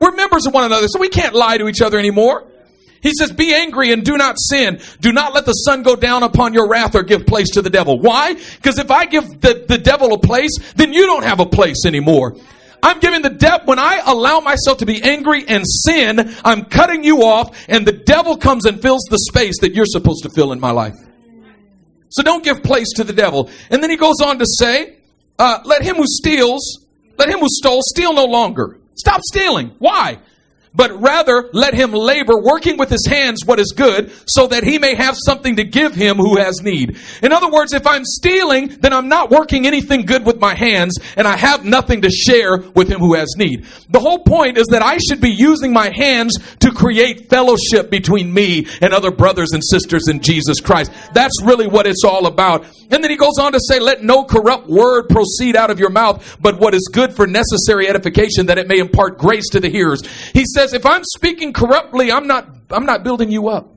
[0.00, 2.46] We're members of one another, so we can't lie to each other anymore.
[3.02, 4.80] He says, Be angry and do not sin.
[5.00, 7.70] Do not let the sun go down upon your wrath or give place to the
[7.70, 7.98] devil.
[7.98, 8.34] Why?
[8.34, 11.86] Because if I give the, the devil a place, then you don't have a place
[11.86, 12.36] anymore.
[12.82, 17.04] I'm giving the devil, when I allow myself to be angry and sin, I'm cutting
[17.04, 20.52] you off, and the devil comes and fills the space that you're supposed to fill
[20.52, 20.94] in my life.
[22.10, 23.50] So don't give place to the devil.
[23.70, 24.96] And then he goes on to say,
[25.38, 26.86] uh, let him who steals,
[27.18, 28.78] let him who stole steal no longer.
[28.96, 29.74] Stop stealing.
[29.78, 30.18] Why?
[30.74, 34.78] But rather let him labor, working with his hands what is good, so that he
[34.78, 36.96] may have something to give him who has need.
[37.22, 40.98] In other words, if I'm stealing, then I'm not working anything good with my hands,
[41.16, 43.66] and I have nothing to share with him who has need.
[43.88, 48.32] The whole point is that I should be using my hands to create fellowship between
[48.32, 50.92] me and other brothers and sisters in Jesus Christ.
[51.14, 52.64] That's really what it's all about.
[52.92, 55.90] And then he goes on to say, let no corrupt word proceed out of your
[55.90, 59.68] mouth, but what is good for necessary edification that it may impart grace to the
[59.68, 60.02] hearers.
[60.32, 63.68] He says, says, if I'm speaking corruptly, I'm not, I'm not building you up.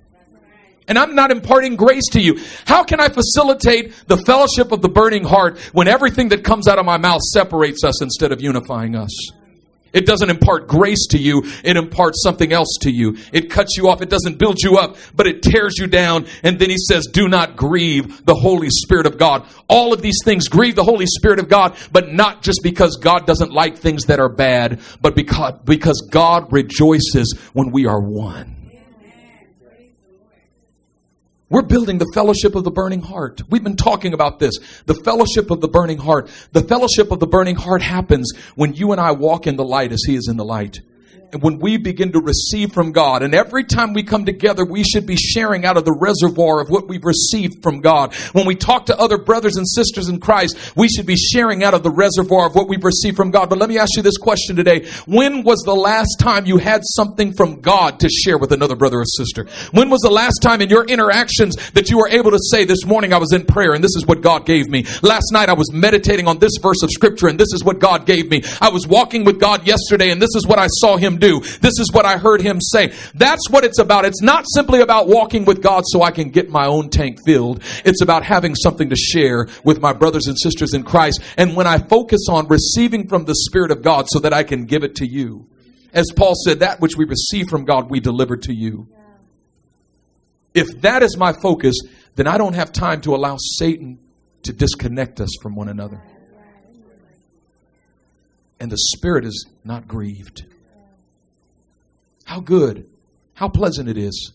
[0.85, 2.41] And I'm not imparting grace to you.
[2.65, 6.77] How can I facilitate the fellowship of the burning heart when everything that comes out
[6.79, 9.31] of my mouth separates us instead of unifying us?
[9.93, 11.43] It doesn't impart grace to you.
[11.63, 13.17] It imparts something else to you.
[13.31, 14.01] It cuts you off.
[14.01, 16.25] It doesn't build you up, but it tears you down.
[16.41, 19.45] And then he says, do not grieve the Holy Spirit of God.
[19.67, 23.27] All of these things grieve the Holy Spirit of God, but not just because God
[23.27, 28.62] doesn't like things that are bad, but because, because God rejoices when we are one.
[31.53, 33.43] We're building the fellowship of the burning heart.
[33.47, 34.55] We've been talking about this.
[34.87, 36.27] The fellowship of the burning heart.
[36.51, 39.91] The fellowship of the burning heart happens when you and I walk in the light
[39.91, 40.81] as He is in the light
[41.41, 45.05] when we begin to receive from God, and every time we come together, we should
[45.05, 48.13] be sharing out of the reservoir of what we've received from God.
[48.33, 51.73] When we talk to other brothers and sisters in Christ, we should be sharing out
[51.73, 53.49] of the reservoir of what we've received from God.
[53.49, 54.87] But let me ask you this question today.
[55.05, 58.99] When was the last time you had something from God to share with another brother
[58.99, 59.47] or sister?
[59.71, 62.85] When was the last time in your interactions that you were able to say, this
[62.85, 64.85] morning I was in prayer and this is what God gave me.
[65.01, 68.05] Last night I was meditating on this verse of scripture and this is what God
[68.05, 68.43] gave me.
[68.61, 71.39] I was walking with God yesterday and this is what I saw him do.
[71.39, 72.93] This is what I heard him say.
[73.13, 74.05] That's what it's about.
[74.05, 77.63] It's not simply about walking with God so I can get my own tank filled.
[77.85, 81.21] It's about having something to share with my brothers and sisters in Christ.
[81.37, 84.65] And when I focus on receiving from the Spirit of God so that I can
[84.65, 85.47] give it to you,
[85.93, 88.87] as Paul said, that which we receive from God, we deliver to you.
[90.53, 91.75] If that is my focus,
[92.15, 93.99] then I don't have time to allow Satan
[94.43, 96.01] to disconnect us from one another.
[98.59, 100.45] And the Spirit is not grieved.
[102.33, 102.87] How good,
[103.35, 104.31] how pleasant it is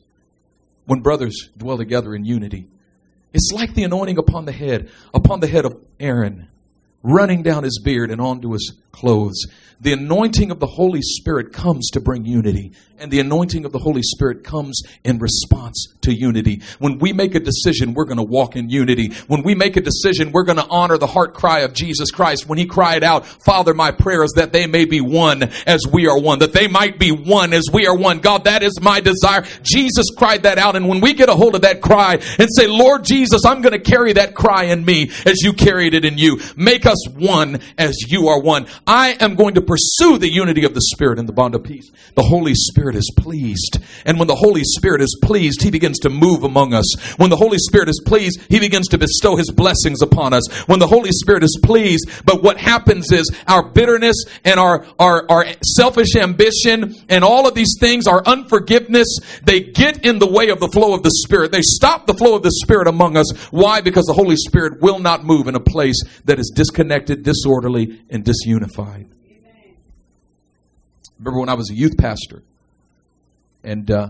[0.86, 2.68] when brothers dwell together in unity.
[3.34, 6.46] It's like the anointing upon the head, upon the head of Aaron,
[7.02, 9.44] running down his beard and onto his clothes.
[9.80, 12.70] The anointing of the Holy Spirit comes to bring unity
[13.00, 16.62] and the anointing of the Holy Spirit comes in response to unity.
[16.78, 19.12] When we make a decision, we're going to walk in unity.
[19.26, 22.48] When we make a decision, we're going to honor the heart cry of Jesus Christ
[22.48, 26.08] when he cried out, Father, my prayer is that they may be one as we
[26.08, 28.18] are one, that they might be one as we are one.
[28.18, 29.44] God, that is my desire.
[29.62, 30.76] Jesus cried that out.
[30.76, 33.72] And when we get a hold of that cry and say, Lord Jesus, I'm going
[33.72, 36.40] to carry that cry in me as you carried it in you.
[36.56, 38.66] Make us one as you are one.
[38.86, 41.90] I am going to pursue the unity of the Spirit and the bond of peace.
[42.14, 43.78] The Holy Spirit Spirit is pleased.
[44.06, 46.86] And when the Holy Spirit is pleased, He begins to move among us.
[47.18, 50.50] When the Holy Spirit is pleased, He begins to bestow His blessings upon us.
[50.66, 55.30] When the Holy Spirit is pleased, but what happens is our bitterness and our, our,
[55.30, 60.48] our selfish ambition and all of these things, our unforgiveness, they get in the way
[60.48, 61.52] of the flow of the Spirit.
[61.52, 63.30] They stop the flow of the Spirit among us.
[63.50, 63.82] Why?
[63.82, 68.24] Because the Holy Spirit will not move in a place that is disconnected, disorderly, and
[68.24, 69.08] disunified.
[71.18, 72.42] Remember when I was a youth pastor,
[73.62, 74.08] and uh,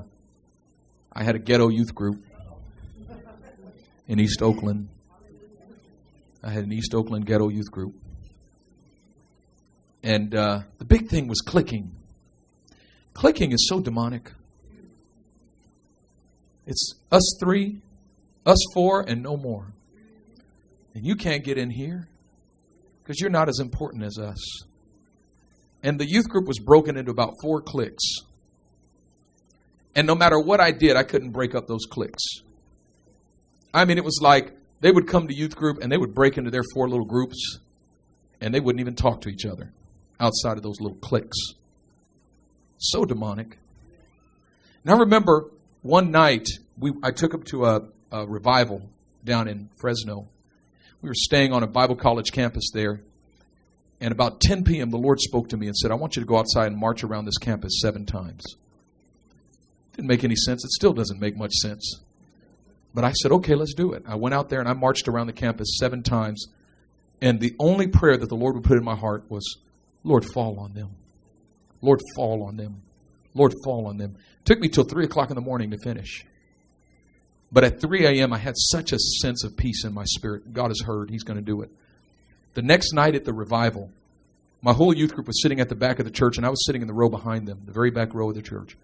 [1.12, 2.22] I had a ghetto youth group
[4.06, 4.88] in East Oakland.
[6.42, 7.94] I had an East Oakland ghetto youth group.
[10.02, 11.90] And uh, the big thing was clicking.
[13.14, 14.30] Clicking is so demonic.
[16.66, 17.80] It's us three,
[18.46, 19.66] us four, and no more.
[20.94, 22.08] And you can't get in here
[23.02, 24.38] because you're not as important as us.
[25.82, 28.04] And the youth group was broken into about four cliques.
[29.98, 32.22] And no matter what I did, I couldn't break up those cliques.
[33.74, 36.38] I mean, it was like they would come to youth group and they would break
[36.38, 37.58] into their four little groups
[38.40, 39.72] and they wouldn't even talk to each other
[40.20, 41.36] outside of those little cliques.
[42.78, 43.58] So demonic.
[44.84, 45.50] Now, I remember
[45.82, 46.46] one night
[46.78, 47.80] we, I took them to a,
[48.12, 48.88] a revival
[49.24, 50.28] down in Fresno.
[51.02, 53.00] We were staying on a Bible college campus there.
[54.00, 56.28] And about 10 p.m., the Lord spoke to me and said, I want you to
[56.28, 58.44] go outside and march around this campus seven times.
[59.98, 60.64] Didn't make any sense.
[60.64, 62.00] It still doesn't make much sense.
[62.94, 64.04] But I said, okay, let's do it.
[64.06, 66.46] I went out there and I marched around the campus seven times.
[67.20, 69.58] And the only prayer that the Lord would put in my heart was,
[70.04, 70.90] Lord, fall on them.
[71.82, 72.80] Lord, fall on them.
[73.34, 74.14] Lord, fall on them.
[74.38, 76.24] It took me till 3 o'clock in the morning to finish.
[77.50, 80.52] But at 3 a.m., I had such a sense of peace in my spirit.
[80.52, 81.10] God has heard.
[81.10, 81.70] He's going to do it.
[82.54, 83.90] The next night at the revival,
[84.62, 86.64] My whole youth group was sitting at the back of the church, and I was
[86.66, 88.76] sitting in the row behind them, the very back row of the church.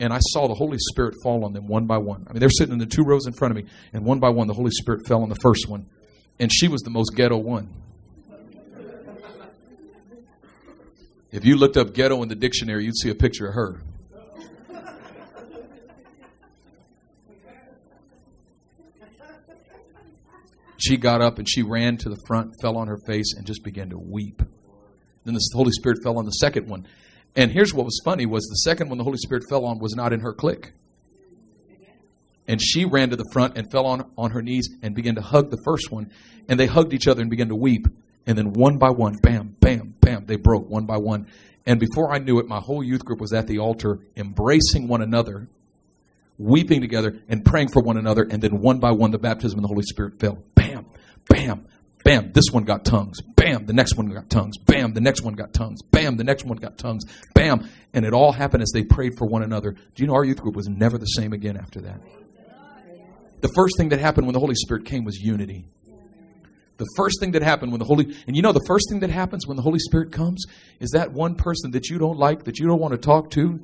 [0.00, 2.24] And I saw the Holy Spirit fall on them one by one.
[2.28, 4.30] I mean, they're sitting in the two rows in front of me, and one by
[4.30, 5.86] one, the Holy Spirit fell on the first one.
[6.38, 7.68] And she was the most ghetto one.
[11.30, 13.82] If you looked up ghetto in the dictionary, you'd see a picture of her.
[20.78, 23.64] She got up and she ran to the front, fell on her face, and just
[23.64, 24.40] began to weep.
[25.24, 26.86] Then the Holy Spirit fell on the second one.
[27.36, 29.94] And here's what was funny was the second one the Holy Spirit fell on was
[29.94, 30.72] not in her clique.
[32.48, 35.20] And she ran to the front and fell on, on her knees and began to
[35.20, 36.10] hug the first one.
[36.48, 37.86] And they hugged each other and began to weep.
[38.26, 41.26] And then one by one, bam, bam, bam, they broke one by one.
[41.66, 45.02] And before I knew it, my whole youth group was at the altar embracing one
[45.02, 45.48] another,
[46.38, 48.22] weeping together, and praying for one another.
[48.22, 50.42] And then one by one, the baptism of the Holy Spirit fell.
[50.54, 50.86] Bam,
[51.28, 51.66] bam,
[52.04, 53.20] Bam, this one got tongues.
[53.36, 54.56] Bam, the next one got tongues.
[54.58, 55.82] Bam, the next one got tongues.
[55.82, 57.04] Bam, the next one got tongues.
[57.34, 57.68] Bam.
[57.92, 59.72] And it all happened as they prayed for one another.
[59.72, 62.00] Do you know our youth group was never the same again after that?
[63.40, 65.64] The first thing that happened when the Holy Spirit came was unity.
[66.78, 69.10] The first thing that happened when the Holy, and you know, the first thing that
[69.10, 70.44] happens when the Holy Spirit comes
[70.78, 73.60] is that one person that you don't like, that you don't want to talk to,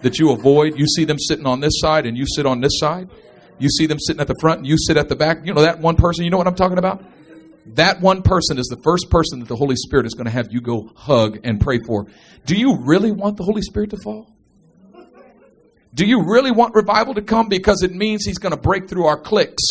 [0.00, 0.78] that you avoid.
[0.78, 3.10] You see them sitting on this side and you sit on this side.
[3.58, 5.44] You see them sitting at the front and you sit at the back.
[5.44, 7.04] You know that one person, you know what I'm talking about?
[7.66, 10.50] That one person is the first person that the Holy Spirit is going to have
[10.50, 12.06] you go hug and pray for.
[12.44, 14.28] Do you really want the Holy Spirit to fall?
[15.94, 17.48] Do you really want revival to come?
[17.48, 19.62] Because it means He's going to break through our cliques.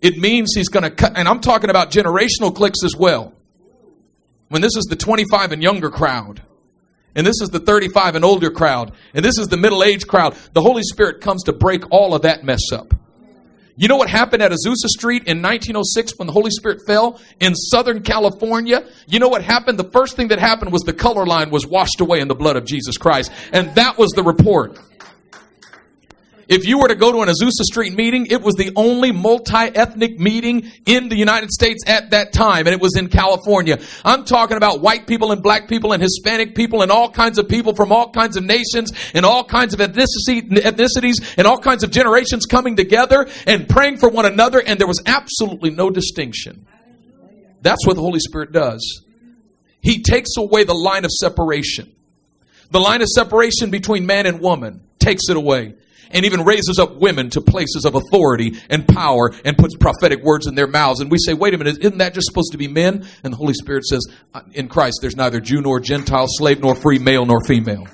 [0.00, 3.34] It means He's going to cut, and I'm talking about generational cliques as well.
[4.48, 6.40] When this is the 25 and younger crowd,
[7.14, 10.36] and this is the 35 and older crowd, and this is the middle age crowd,
[10.52, 12.94] the Holy Spirit comes to break all of that mess up.
[13.76, 17.56] You know what happened at Azusa Street in 1906 when the Holy Spirit fell in
[17.56, 18.86] Southern California?
[19.08, 19.78] You know what happened?
[19.78, 22.54] The first thing that happened was the color line was washed away in the blood
[22.54, 23.32] of Jesus Christ.
[23.52, 24.78] And that was the report.
[26.48, 30.18] If you were to go to an Azusa Street meeting, it was the only multi-ethnic
[30.18, 33.78] meeting in the United States at that time, and it was in California.
[34.04, 37.48] I'm talking about white people and black people and Hispanic people and all kinds of
[37.48, 41.90] people from all kinds of nations and all kinds of ethnicities and all kinds of
[41.90, 46.66] generations coming together and praying for one another, and there was absolutely no distinction.
[47.62, 49.02] That's what the Holy Spirit does.
[49.80, 51.90] He takes away the line of separation.
[52.70, 55.74] The line of separation between man and woman takes it away
[56.10, 60.46] and even raises up women to places of authority and power and puts prophetic words
[60.46, 61.00] in their mouths.
[61.00, 63.06] And we say, wait a minute, isn't that just supposed to be men?
[63.22, 64.06] And the Holy Spirit says,
[64.52, 67.86] in Christ, there's neither Jew nor Gentile, slave nor free, male nor female.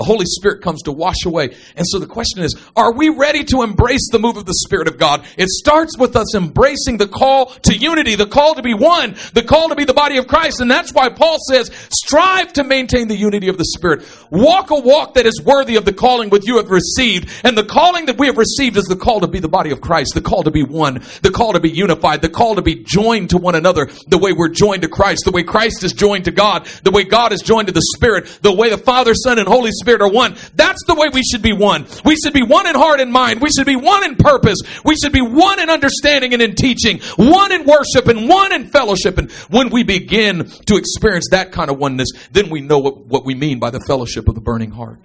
[0.00, 1.54] The Holy Spirit comes to wash away.
[1.76, 4.88] And so the question is, are we ready to embrace the move of the Spirit
[4.88, 5.26] of God?
[5.36, 9.42] It starts with us embracing the call to unity, the call to be one, the
[9.42, 10.62] call to be the body of Christ.
[10.62, 14.06] And that's why Paul says, strive to maintain the unity of the Spirit.
[14.30, 17.28] Walk a walk that is worthy of the calling which you have received.
[17.44, 19.82] And the calling that we have received is the call to be the body of
[19.82, 22.76] Christ, the call to be one, the call to be unified, the call to be
[22.76, 26.24] joined to one another, the way we're joined to Christ, the way Christ is joined
[26.24, 29.38] to God, the way God is joined to the Spirit, the way the Father, Son,
[29.38, 30.36] and Holy Spirit Spirit are one.
[30.54, 31.84] That's the way we should be one.
[32.04, 33.40] We should be one in heart and mind.
[33.40, 34.58] We should be one in purpose.
[34.84, 38.68] We should be one in understanding and in teaching, one in worship and one in
[38.68, 39.18] fellowship.
[39.18, 43.24] And when we begin to experience that kind of oneness, then we know what, what
[43.24, 45.00] we mean by the fellowship of the burning heart.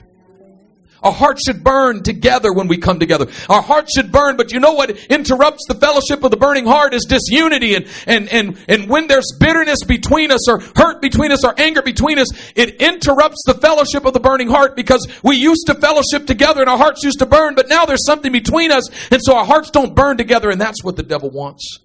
[1.05, 3.27] Our hearts should burn together when we come together.
[3.47, 6.95] Our hearts should burn, but you know what interrupts the fellowship of the burning heart
[6.95, 7.75] is disunity.
[7.75, 11.83] And, and, and, and when there's bitterness between us or hurt between us or anger
[11.83, 16.25] between us, it interrupts the fellowship of the burning heart because we used to fellowship
[16.25, 18.89] together and our hearts used to burn, but now there's something between us.
[19.11, 20.49] And so our hearts don't burn together.
[20.49, 21.77] And that's what the devil wants.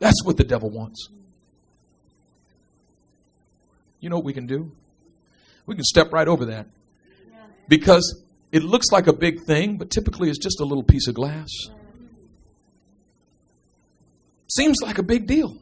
[0.00, 1.08] That's what the devil wants.
[4.00, 4.72] You know what we can do?
[5.66, 6.66] We can step right over that.
[7.68, 8.23] Because
[8.54, 11.48] it looks like a big thing, but typically it's just a little piece of glass.
[14.46, 15.58] Seems like a big deal.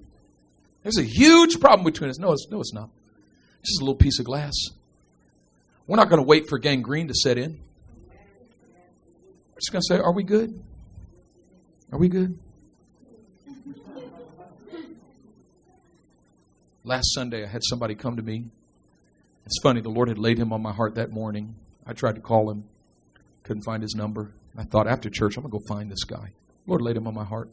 [0.82, 2.18] There's a huge problem between us.
[2.18, 2.90] No, it's, no, it's not.
[3.60, 4.52] It's just a little piece of glass.
[5.86, 7.52] We're not going to wait for gangrene to set in.
[9.48, 10.50] We're just going to say, Are we good?
[11.92, 12.38] Are we good?
[16.84, 18.50] Last Sunday, I had somebody come to me.
[19.46, 21.54] It's funny, the Lord had laid him on my heart that morning.
[21.86, 22.64] I tried to call him.
[23.52, 24.30] Couldn't find his number.
[24.56, 26.30] I thought after church, I'm going to go find this guy.
[26.66, 27.50] Lord laid him on my heart.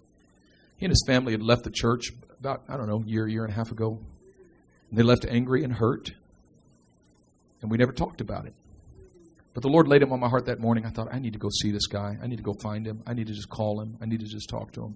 [0.77, 3.43] He and his family had left the church about, I don't know, a year, year
[3.43, 3.99] and a half ago.
[4.89, 6.11] And they left angry and hurt.
[7.61, 8.53] And we never talked about it.
[9.53, 10.85] But the Lord laid him on my heart that morning.
[10.85, 12.17] I thought, I need to go see this guy.
[12.23, 13.03] I need to go find him.
[13.05, 13.97] I need to just call him.
[14.01, 14.95] I need to just talk to him.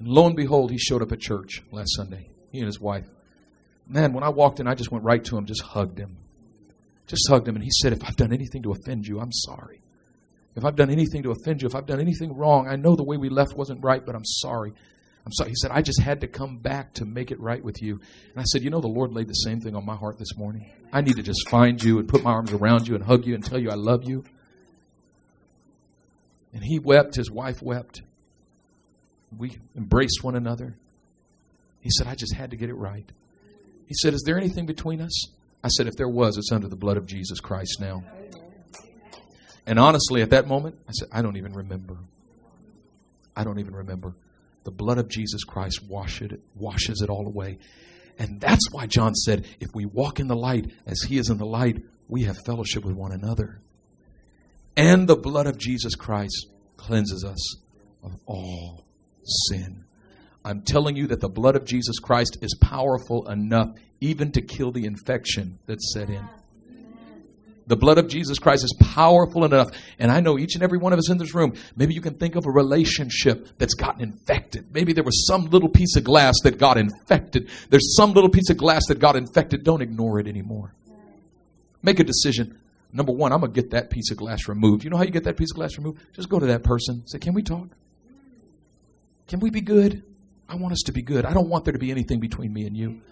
[0.00, 3.06] And lo and behold, he showed up at church last Sunday, he and his wife.
[3.88, 6.16] Man, when I walked in, I just went right to him, just hugged him.
[7.06, 9.80] Just hugged him, and he said, If I've done anything to offend you, I'm sorry.
[10.58, 13.04] If I've done anything to offend you, if I've done anything wrong, I know the
[13.04, 14.72] way we left wasn't right, but I'm sorry.
[15.24, 15.50] I'm sorry.
[15.50, 18.00] He said, I just had to come back to make it right with you.
[18.32, 20.36] And I said, You know, the Lord laid the same thing on my heart this
[20.36, 20.68] morning.
[20.92, 23.36] I need to just find you and put my arms around you and hug you
[23.36, 24.24] and tell you I love you.
[26.52, 28.02] And he wept, his wife wept.
[29.38, 30.74] We embraced one another.
[31.82, 33.08] He said, I just had to get it right.
[33.86, 35.28] He said, Is there anything between us?
[35.62, 38.02] I said, If there was, it's under the blood of Jesus Christ now.
[39.68, 41.98] And honestly, at that moment, I said, I don't even remember.
[43.36, 44.14] I don't even remember.
[44.64, 45.82] The blood of Jesus Christ
[46.22, 47.58] it, washes it all away.
[48.18, 51.36] And that's why John said, If we walk in the light as he is in
[51.36, 51.76] the light,
[52.08, 53.60] we have fellowship with one another.
[54.74, 56.46] And the blood of Jesus Christ
[56.78, 57.56] cleanses us
[58.02, 58.86] of all
[59.50, 59.84] sin.
[60.46, 63.68] I'm telling you that the blood of Jesus Christ is powerful enough
[64.00, 66.26] even to kill the infection that's set in.
[67.68, 69.68] The blood of Jesus Christ is powerful enough.
[69.98, 72.14] And I know each and every one of us in this room, maybe you can
[72.14, 74.72] think of a relationship that's gotten infected.
[74.72, 77.50] Maybe there was some little piece of glass that got infected.
[77.68, 79.64] There's some little piece of glass that got infected.
[79.64, 80.74] Don't ignore it anymore.
[81.82, 82.58] Make a decision.
[82.90, 84.82] Number one, I'm going to get that piece of glass removed.
[84.82, 86.00] You know how you get that piece of glass removed?
[86.14, 87.06] Just go to that person.
[87.06, 87.68] Say, Can we talk?
[89.28, 90.02] Can we be good?
[90.48, 91.26] I want us to be good.
[91.26, 93.02] I don't want there to be anything between me and you.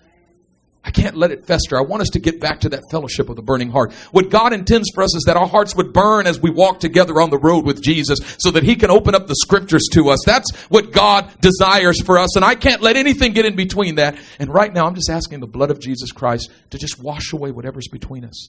[0.87, 1.76] I can't let it fester.
[1.76, 3.93] I want us to get back to that fellowship of the burning heart.
[4.12, 7.20] What God intends for us is that our hearts would burn as we walk together
[7.20, 10.20] on the road with Jesus so that He can open up the scriptures to us.
[10.24, 12.37] That's what God desires for us.
[12.37, 14.16] And I can't let anything get in between that.
[14.39, 17.51] And right now, I'm just asking the blood of Jesus Christ to just wash away
[17.51, 18.49] whatever's between us,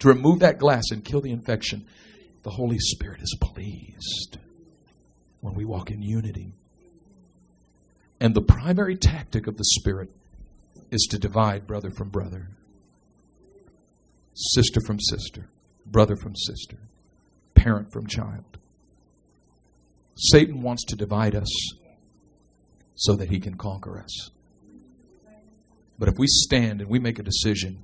[0.00, 1.86] to remove that glass and kill the infection.
[2.42, 4.36] The Holy Spirit is pleased
[5.40, 6.52] when we walk in unity.
[8.20, 10.10] And the primary tactic of the Spirit
[10.92, 12.48] is to divide brother from brother,
[14.34, 15.48] sister from sister,
[15.86, 16.76] brother from sister,
[17.54, 18.58] parent from child.
[20.16, 21.50] Satan wants to divide us
[22.94, 24.30] so that he can conquer us.
[25.98, 27.78] But if we stand and we make a decision,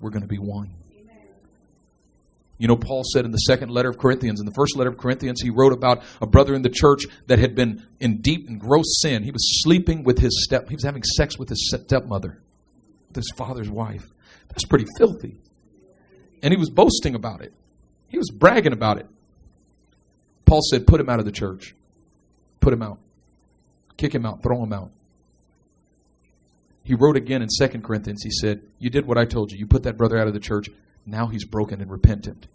[0.00, 0.70] we're going to be one.
[2.60, 4.98] You know, Paul said in the second letter of Corinthians, in the first letter of
[4.98, 8.60] Corinthians, he wrote about a brother in the church that had been in deep and
[8.60, 9.22] gross sin.
[9.22, 12.38] He was sleeping with his step, he was having sex with his stepmother,
[13.08, 14.04] with his father's wife.
[14.48, 15.38] That's pretty filthy.
[16.42, 17.54] And he was boasting about it,
[18.08, 19.06] he was bragging about it.
[20.44, 21.74] Paul said, Put him out of the church.
[22.60, 22.98] Put him out.
[23.96, 24.42] Kick him out.
[24.42, 24.90] Throw him out.
[26.84, 29.58] He wrote again in Second Corinthians, he said, You did what I told you.
[29.58, 30.68] You put that brother out of the church.
[31.06, 32.46] Now he's broken and repentant.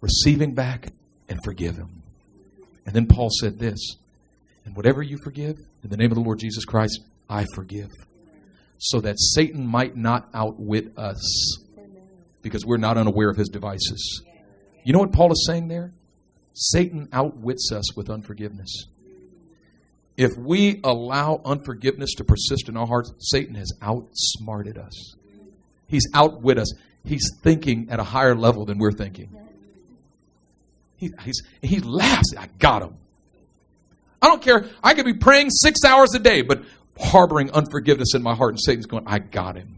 [0.00, 0.92] Receive him back
[1.28, 2.02] and forgive him.
[2.84, 3.96] And then Paul said this
[4.64, 7.90] And whatever you forgive, in the name of the Lord Jesus Christ, I forgive.
[8.78, 11.58] So that Satan might not outwit us
[12.42, 14.22] because we're not unaware of his devices.
[14.84, 15.92] You know what Paul is saying there?
[16.52, 18.86] Satan outwits us with unforgiveness.
[20.16, 25.14] If we allow unforgiveness to persist in our hearts, Satan has outsmarted us.
[25.88, 26.72] He's outwit us
[27.06, 29.30] he's thinking at a higher level than we're thinking.
[30.96, 32.34] He, he's, he laughs.
[32.36, 32.96] I got him.
[34.20, 34.66] I don't care.
[34.82, 36.64] I could be praying six hours a day, but
[36.98, 39.76] harboring unforgiveness in my heart, and Satan's going, I got him.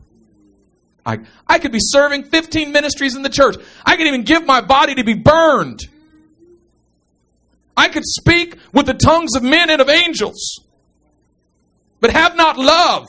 [1.05, 3.57] I, I could be serving 15 ministries in the church.
[3.85, 5.81] I could even give my body to be burned.
[7.76, 10.61] I could speak with the tongues of men and of angels,
[12.01, 13.07] but have not love.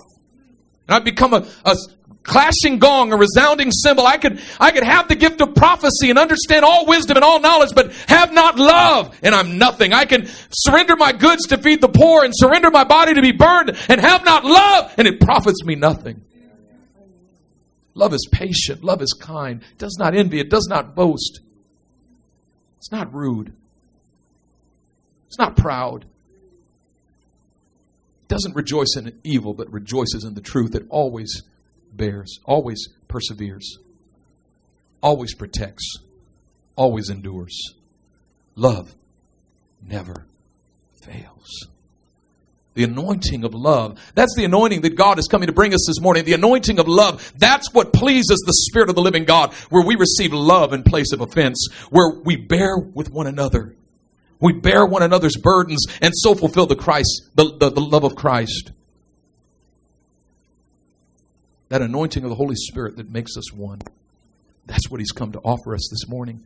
[0.88, 1.76] And I've become a, a
[2.24, 4.06] clashing gong, a resounding cymbal.
[4.06, 7.40] I could, I could have the gift of prophecy and understand all wisdom and all
[7.40, 9.94] knowledge, but have not love, and I'm nothing.
[9.94, 13.32] I can surrender my goods to feed the poor and surrender my body to be
[13.32, 16.22] burned and have not love, and it profits me nothing.
[17.96, 18.84] Love is patient.
[18.84, 19.62] Love is kind.
[19.62, 20.40] It does not envy.
[20.40, 21.42] It does not boast.
[22.78, 23.52] It's not rude.
[25.28, 26.04] It's not proud.
[28.22, 30.76] It doesn't rejoice in evil, but rejoices in the truth.
[30.76, 31.44] It always
[32.00, 33.78] bears, always perseveres,
[35.04, 35.98] always protects,
[36.76, 37.76] always endures.
[38.56, 38.96] Love
[39.86, 40.26] never
[41.04, 41.68] fails.
[42.74, 44.00] The anointing of love.
[44.16, 46.24] That's the anointing that God is coming to bring us this morning.
[46.24, 47.34] The anointing of love.
[47.38, 51.12] That's what pleases the Spirit of the living God, where we receive love in place
[51.12, 53.76] of offense, where we bear with one another.
[54.40, 58.16] We bear one another's burdens and so fulfill the Christ, the, the, the love of
[58.16, 58.72] Christ
[61.70, 63.82] that anointing of the Holy Spirit that makes us one.
[64.66, 66.44] That's what He's come to offer us this morning.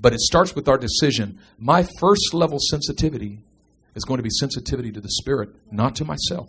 [0.00, 1.38] But it starts with our decision.
[1.58, 3.38] My first level sensitivity
[3.94, 6.48] is going to be sensitivity to the Spirit, not to myself.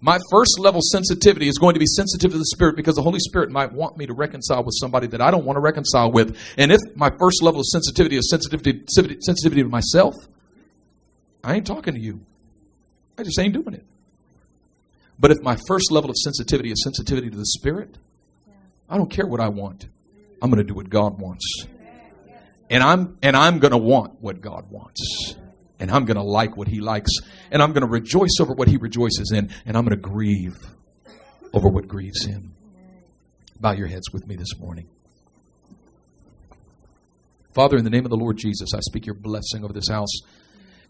[0.00, 3.18] My first level sensitivity is going to be sensitive to the Spirit because the Holy
[3.18, 6.38] Spirit might want me to reconcile with somebody that I don't want to reconcile with.
[6.58, 10.14] And if my first level of sensitivity is sensitivity, sensitivity to myself,
[11.42, 12.20] I ain't talking to you.
[13.18, 13.84] I just ain't doing it.
[15.18, 17.96] But if my first level of sensitivity is sensitivity to the Spirit,
[18.88, 19.86] I don't care what I want.
[20.42, 21.64] I'm going to do what God wants.
[22.68, 25.34] And I'm and I'm going to want what God wants.
[25.78, 27.10] And I'm going to like what he likes.
[27.50, 29.50] And I'm going to rejoice over what he rejoices in.
[29.66, 30.56] And I'm going to grieve
[31.52, 32.54] over what grieves him.
[33.60, 34.88] Bow your heads with me this morning.
[37.54, 40.20] Father, in the name of the Lord Jesus, I speak your blessing over this house.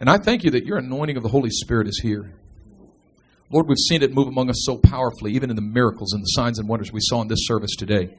[0.00, 2.32] And I thank you that your anointing of the Holy Spirit is here.
[3.50, 6.26] Lord, we've seen it move among us so powerfully, even in the miracles and the
[6.26, 8.16] signs and wonders we saw in this service today.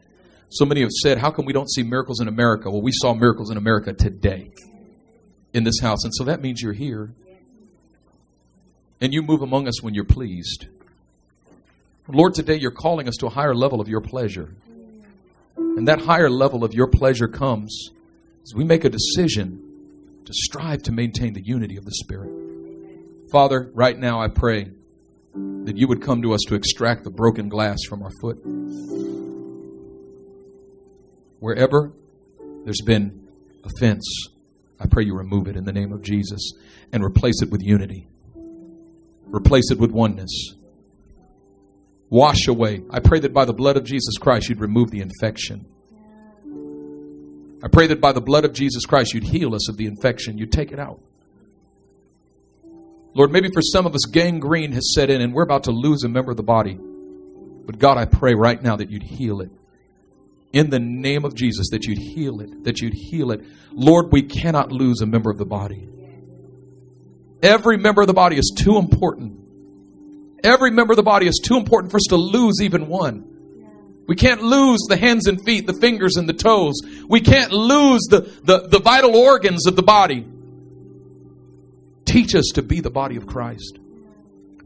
[0.49, 2.71] So many have said, How come we don't see miracles in America?
[2.71, 4.51] Well, we saw miracles in America today
[5.53, 6.03] in this house.
[6.05, 7.11] And so that means you're here.
[9.01, 10.67] And you move among us when you're pleased.
[12.07, 14.55] Lord, today you're calling us to a higher level of your pleasure.
[15.57, 17.89] And that higher level of your pleasure comes
[18.43, 22.32] as we make a decision to strive to maintain the unity of the Spirit.
[23.30, 24.71] Father, right now I pray
[25.65, 28.38] that you would come to us to extract the broken glass from our foot.
[31.39, 31.91] Wherever
[32.63, 33.27] there's been
[33.63, 34.05] offense,
[34.79, 36.53] I pray you remove it in the name of Jesus
[36.93, 38.07] and replace it with unity.
[39.27, 40.53] Replace it with oneness.
[42.09, 42.81] Wash away.
[42.89, 45.65] I pray that by the blood of Jesus Christ, you'd remove the infection.
[47.61, 50.38] I pray that by the blood of Jesus Christ, you'd heal us of the infection.
[50.38, 51.01] You'd take it out.
[53.18, 56.03] Lord, maybe for some of us, gangrene has set in and we're about to lose
[56.03, 56.78] a member of the body.
[57.65, 59.49] But God, I pray right now that you'd heal it
[60.53, 63.41] in the name of Jesus that you'd heal it, that you'd heal it.
[63.72, 65.89] Lord, we cannot lose a member of the body.
[67.41, 69.39] Every member of the body is too important.
[70.43, 73.26] Every member of the body is too important for us to lose even one.
[74.07, 76.76] We can't lose the hands and feet, the fingers and the toes.
[77.09, 80.26] We can't lose the, the, the vital organs of the body.
[82.08, 83.78] Teach us to be the body of Christ.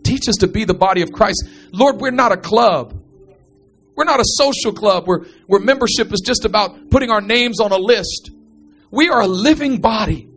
[0.04, 1.44] Teach us to be the body of Christ.
[1.72, 2.98] Lord, we're not a club.
[3.96, 7.72] We're not a social club where, where membership is just about putting our names on
[7.72, 8.30] a list.
[8.92, 10.30] We are a living body,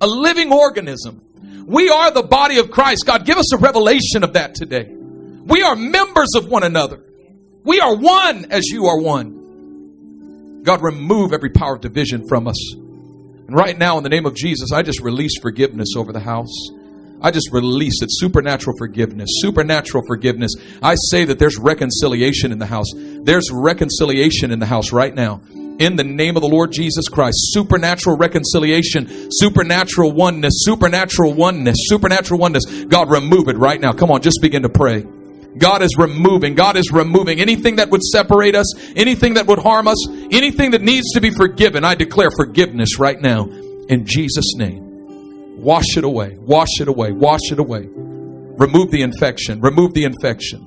[0.00, 1.22] a living organism.
[1.66, 3.06] We are the body of Christ.
[3.06, 4.88] God, give us a revelation of that today.
[4.90, 7.02] We are members of one another.
[7.62, 10.62] We are one as you are one.
[10.62, 12.74] God, remove every power of division from us.
[13.52, 16.54] Right now, in the name of Jesus, I just release forgiveness over the house.
[17.20, 18.08] I just release it.
[18.10, 19.28] Supernatural forgiveness.
[19.40, 20.52] Supernatural forgiveness.
[20.80, 22.86] I say that there's reconciliation in the house.
[22.94, 25.42] There's reconciliation in the house right now.
[25.80, 27.36] In the name of the Lord Jesus Christ.
[27.52, 29.30] Supernatural reconciliation.
[29.32, 30.54] Supernatural oneness.
[30.58, 31.76] Supernatural oneness.
[31.88, 32.64] Supernatural oneness.
[32.84, 33.92] God, remove it right now.
[33.92, 35.04] Come on, just begin to pray.
[35.58, 36.54] God is removing.
[36.54, 40.82] God is removing anything that would separate us, anything that would harm us, anything that
[40.82, 41.84] needs to be forgiven.
[41.84, 43.46] I declare forgiveness right now
[43.88, 45.60] in Jesus' name.
[45.60, 46.36] Wash it away.
[46.38, 47.12] Wash it away.
[47.12, 47.86] Wash it away.
[47.86, 49.60] Remove the infection.
[49.60, 50.66] Remove the infection.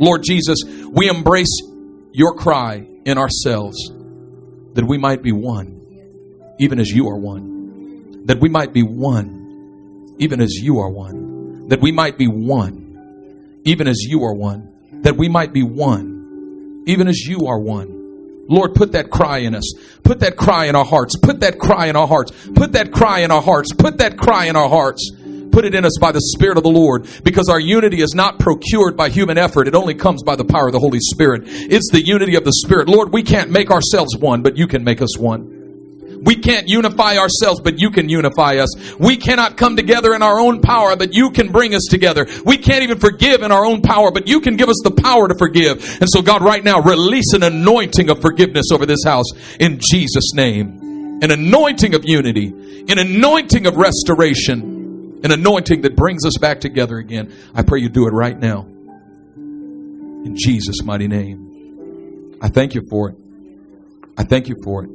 [0.00, 0.58] Lord Jesus,
[0.90, 1.62] we embrace
[2.12, 3.76] your cry in ourselves
[4.74, 8.26] that we might be one, even as you are one.
[8.26, 11.68] That we might be one, even as you are one.
[11.68, 12.87] That we might be one,
[13.68, 14.72] even as you are one.
[15.02, 18.46] That we might be one, even as you are one.
[18.48, 19.74] Lord, put that cry in us.
[20.02, 21.16] Put that cry in our hearts.
[21.16, 22.32] Put that cry in our hearts.
[22.54, 23.74] Put that cry in our hearts.
[23.74, 25.12] Put that cry in our hearts.
[25.52, 28.38] Put it in us by the Spirit of the Lord because our unity is not
[28.38, 29.68] procured by human effort.
[29.68, 31.42] It only comes by the power of the Holy Spirit.
[31.46, 32.88] It's the unity of the Spirit.
[32.88, 35.57] Lord, we can't make ourselves one, but you can make us one.
[36.28, 38.68] We can't unify ourselves, but you can unify us.
[38.98, 42.26] We cannot come together in our own power, but you can bring us together.
[42.44, 45.28] We can't even forgive in our own power, but you can give us the power
[45.28, 45.82] to forgive.
[46.02, 49.24] And so, God, right now, release an anointing of forgiveness over this house
[49.58, 51.20] in Jesus' name.
[51.22, 52.48] An anointing of unity,
[52.90, 57.32] an anointing of restoration, an anointing that brings us back together again.
[57.54, 58.66] I pray you do it right now.
[59.34, 62.36] In Jesus' mighty name.
[62.42, 63.16] I thank you for it.
[64.18, 64.90] I thank you for it.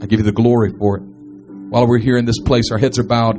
[0.00, 1.00] I give you the glory for it.
[1.00, 3.38] While we're here in this place, our heads are bowed,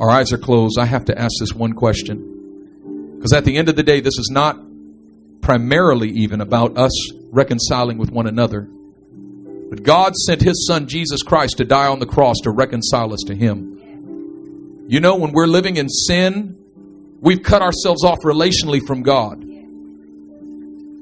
[0.00, 0.78] our eyes are closed.
[0.78, 3.16] I have to ask this one question.
[3.16, 4.56] Because at the end of the day, this is not
[5.42, 6.92] primarily even about us
[7.32, 8.68] reconciling with one another.
[9.70, 13.24] But God sent His Son, Jesus Christ, to die on the cross to reconcile us
[13.26, 14.86] to Him.
[14.88, 16.56] You know, when we're living in sin,
[17.20, 19.44] we've cut ourselves off relationally from God.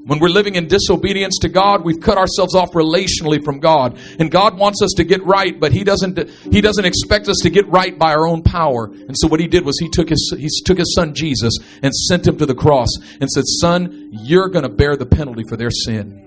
[0.07, 3.99] When we're living in disobedience to God, we've cut ourselves off relationally from God.
[4.19, 7.49] And God wants us to get right, but He doesn't, He doesn't expect us to
[7.49, 8.85] get right by our own power.
[8.85, 11.93] And so what He did was He took His, He took His Son Jesus and
[11.93, 12.87] sent Him to the cross
[13.19, 16.23] and said, Son, you're going to bear the penalty for their sin.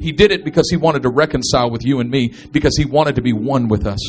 [0.00, 3.14] He did it because He wanted to reconcile with you and me, because He wanted
[3.14, 4.00] to be one with us.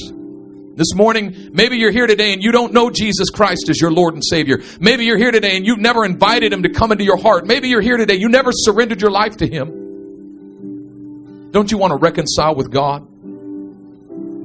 [0.80, 4.13] This morning, maybe you're here today and you don't know Jesus Christ as your Lord
[4.13, 4.59] and Savior.
[4.80, 7.45] Maybe you're here today and you've never invited Him to come into your heart.
[7.45, 11.51] Maybe you're here today, you never surrendered your life to Him.
[11.51, 13.05] Don't you want to reconcile with God?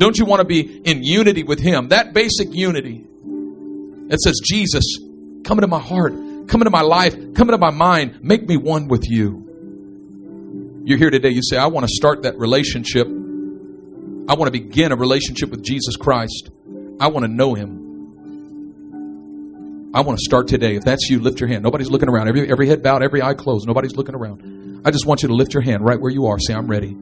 [0.01, 1.91] Don't you want to be in unity with Him?
[1.91, 3.05] That basic unity.
[4.11, 4.99] It says, Jesus,
[5.45, 6.15] come into my heart,
[6.49, 10.83] come into my life, come into my mind, make me one with you.
[10.85, 13.07] You're here today, you say, I want to start that relationship
[14.27, 16.51] I want to begin a relationship with Jesus Christ.
[16.99, 17.85] I want to know him.
[19.95, 20.77] I want to start today.
[20.77, 21.63] If that's you, lift your hand.
[21.63, 22.29] Nobody's looking around.
[22.29, 23.67] Every, every head bowed, every eye closed.
[23.67, 24.83] Nobody's looking around.
[24.85, 26.39] I just want you to lift your hand right where you are.
[26.41, 26.97] Say, I'm ready.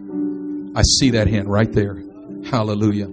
[0.77, 2.03] I see that hand right there.
[2.51, 3.09] Hallelujah.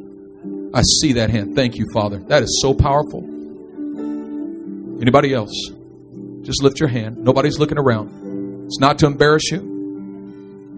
[0.73, 1.55] I see that hand.
[1.55, 2.17] Thank you, Father.
[2.27, 3.23] That is so powerful.
[5.01, 5.53] Anybody else?
[6.41, 7.17] Just lift your hand.
[7.17, 8.65] Nobody's looking around.
[8.65, 9.61] It's not to embarrass you.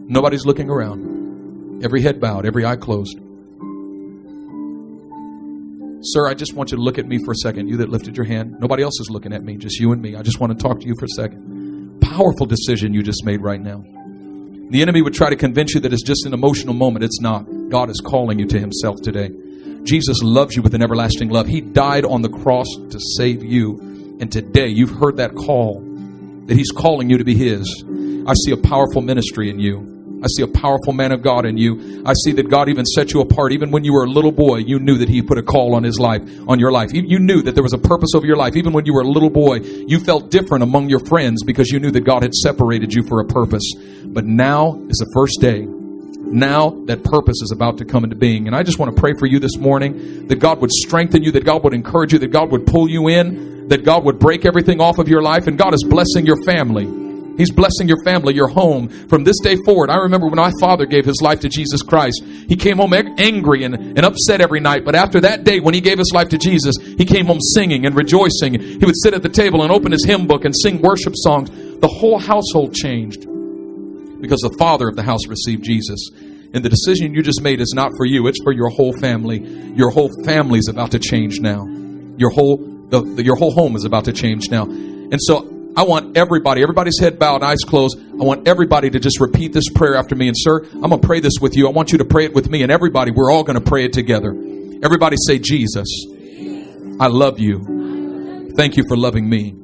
[0.07, 1.11] Nobody's looking around.
[1.84, 3.17] Every head bowed, every eye closed.
[6.03, 7.67] Sir, I just want you to look at me for a second.
[7.67, 8.55] You that lifted your hand.
[8.59, 10.15] Nobody else is looking at me, just you and me.
[10.15, 12.01] I just want to talk to you for a second.
[12.01, 13.84] Powerful decision you just made right now.
[14.71, 17.03] The enemy would try to convince you that it's just an emotional moment.
[17.03, 17.45] It's not.
[17.69, 19.29] God is calling you to himself today.
[19.84, 21.47] Jesus loves you with an everlasting love.
[21.47, 24.17] He died on the cross to save you.
[24.19, 25.82] And today you've heard that call
[26.45, 27.84] that he's calling you to be his.
[28.27, 29.90] I see a powerful ministry in you.
[30.24, 32.03] I see a powerful man of God in you.
[32.05, 33.53] I see that God even set you apart.
[33.53, 35.84] Even when you were a little boy, you knew that He put a call on
[35.84, 36.91] His life, on your life.
[36.93, 38.55] You knew that there was a purpose over your life.
[38.55, 41.80] Even when you were a little boy, you felt different among your friends because you
[41.80, 43.63] knew that God had separated you for a purpose.
[44.05, 45.65] But now is the first day.
[46.24, 48.47] Now that purpose is about to come into being.
[48.47, 51.32] And I just want to pray for you this morning that God would strengthen you,
[51.32, 54.45] that God would encourage you, that God would pull you in, that God would break
[54.45, 57.01] everything off of your life, and God is blessing your family.
[57.38, 58.89] He's blessing your family, your home.
[59.07, 62.23] From this day forward, I remember when my father gave his life to Jesus Christ.
[62.23, 64.86] He came home angry and, and upset every night.
[64.86, 67.86] But after that day, when he gave his life to Jesus, he came home singing
[67.86, 68.59] and rejoicing.
[68.59, 71.49] He would sit at the table and open his hymn book and sing worship songs.
[71.49, 73.21] The whole household changed
[74.21, 76.09] because the father of the house received Jesus.
[76.53, 79.39] And the decision you just made is not for you, it's for your whole family.
[79.73, 81.65] Your whole family is about to change now.
[82.17, 84.65] Your whole, the, the, your whole home is about to change now.
[84.65, 87.97] And so I want everybody, everybody's head bowed, eyes closed.
[87.97, 90.28] I want everybody to just repeat this prayer after me.
[90.28, 91.67] And, sir, I'm going to pray this with you.
[91.67, 92.61] I want you to pray it with me.
[92.63, 94.32] And everybody, we're all going to pray it together.
[94.84, 95.88] Everybody say, Jesus,
[96.99, 98.51] I love you.
[98.57, 99.55] Thank you for loving me.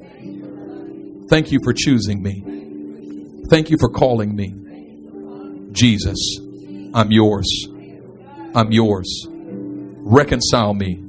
[1.30, 2.42] Thank you for choosing me.
[3.50, 4.54] Thank you for calling me.
[5.74, 6.40] Jesus,
[6.94, 7.68] I'm yours.
[8.56, 9.28] I'm yours.
[9.30, 11.04] Reconcile me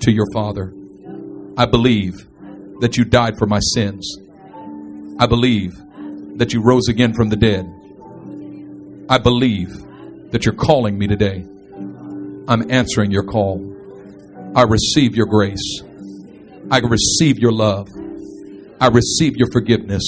[0.00, 0.72] to your Father.
[1.56, 2.14] I believe
[2.80, 4.18] that you died for my sins.
[5.18, 5.74] I believe
[6.38, 7.66] that you rose again from the dead.
[9.08, 9.70] I believe
[10.32, 11.44] that you're calling me today.
[12.48, 13.76] I'm answering your call.
[14.56, 15.82] I receive your grace.
[16.70, 17.88] I receive your love.
[18.80, 20.02] I receive your forgiveness.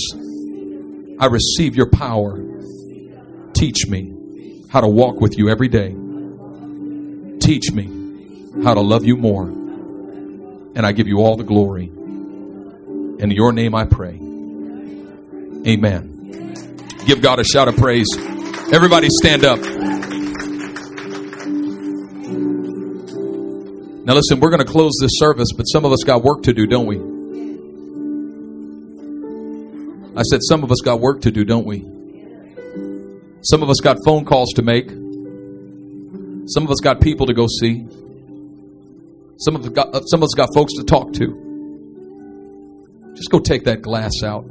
[1.20, 2.40] I receive your power.
[3.54, 5.94] Teach me how to walk with you every day.
[7.40, 7.84] Teach me
[8.64, 9.44] how to love you more.
[9.44, 11.90] And I give you all the glory.
[13.22, 14.18] In your name I pray.
[15.64, 16.54] Amen.
[17.06, 18.08] Give God a shout of praise.
[18.72, 19.60] Everybody stand up.
[24.04, 26.52] Now, listen, we're going to close this service, but some of us got work to
[26.52, 26.96] do, don't we?
[30.18, 31.82] I said, some of us got work to do, don't we?
[33.42, 34.88] Some of us got phone calls to make.
[36.48, 37.86] Some of us got people to go see.
[39.38, 41.51] Some of us got, uh, some of us got folks to talk to.
[43.16, 44.44] Just go take that glass out.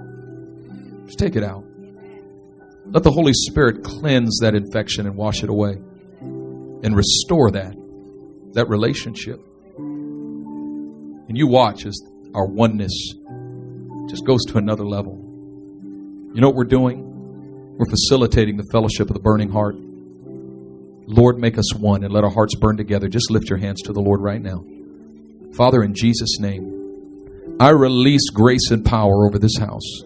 [1.05, 1.63] Just take it out.
[2.85, 5.77] Let the Holy Spirit cleanse that infection and wash it away
[6.21, 7.73] and restore that,
[8.53, 9.39] that relationship.
[9.77, 11.97] And you watch as
[12.35, 13.13] our oneness
[14.09, 15.17] just goes to another level.
[16.33, 17.77] You know what we're doing?
[17.77, 19.75] We're facilitating the fellowship of the burning heart.
[21.07, 23.07] Lord, make us one and let our hearts burn together.
[23.07, 24.63] Just lift your hands to the Lord right now.
[25.55, 26.80] Father, in Jesus' name.
[27.59, 30.01] I release grace and power over this house.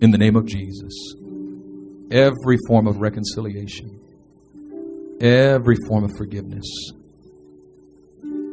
[0.00, 1.14] In the name of Jesus.
[2.10, 4.00] Every form of reconciliation,
[5.20, 6.66] every form of forgiveness,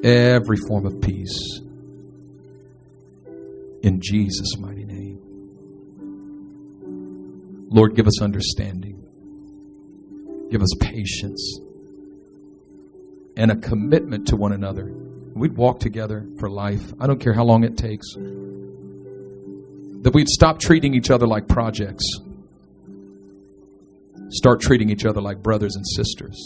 [0.03, 1.59] every form of peace.
[3.83, 5.19] In Jesus' mighty name.
[7.69, 8.97] Lord, give us understanding.
[10.51, 11.59] Give us patience
[13.37, 14.91] and a commitment to one another.
[15.41, 16.93] We'd walk together for life.
[16.99, 18.13] I don't care how long it takes.
[18.13, 22.05] That we'd stop treating each other like projects,
[24.29, 26.37] start treating each other like brothers and sisters.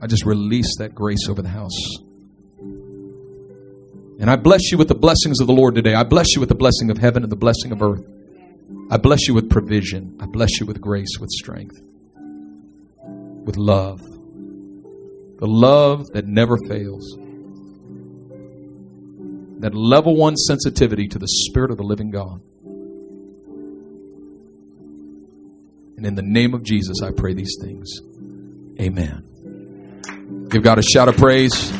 [0.00, 1.78] I just release that grace over the house.
[4.18, 5.92] And I bless you with the blessings of the Lord today.
[5.92, 8.06] I bless you with the blessing of heaven and the blessing of earth.
[8.90, 10.16] I bless you with provision.
[10.18, 11.78] I bless you with grace, with strength,
[13.44, 14.00] with love.
[15.40, 17.16] The love that never fails.
[19.60, 22.40] That level one sensitivity to the Spirit of the living God.
[25.96, 28.00] And in the name of Jesus, I pray these things.
[28.80, 30.48] Amen.
[30.50, 31.70] Give God a shout of praise.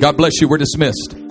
[0.00, 0.48] God bless you.
[0.48, 1.27] We're dismissed.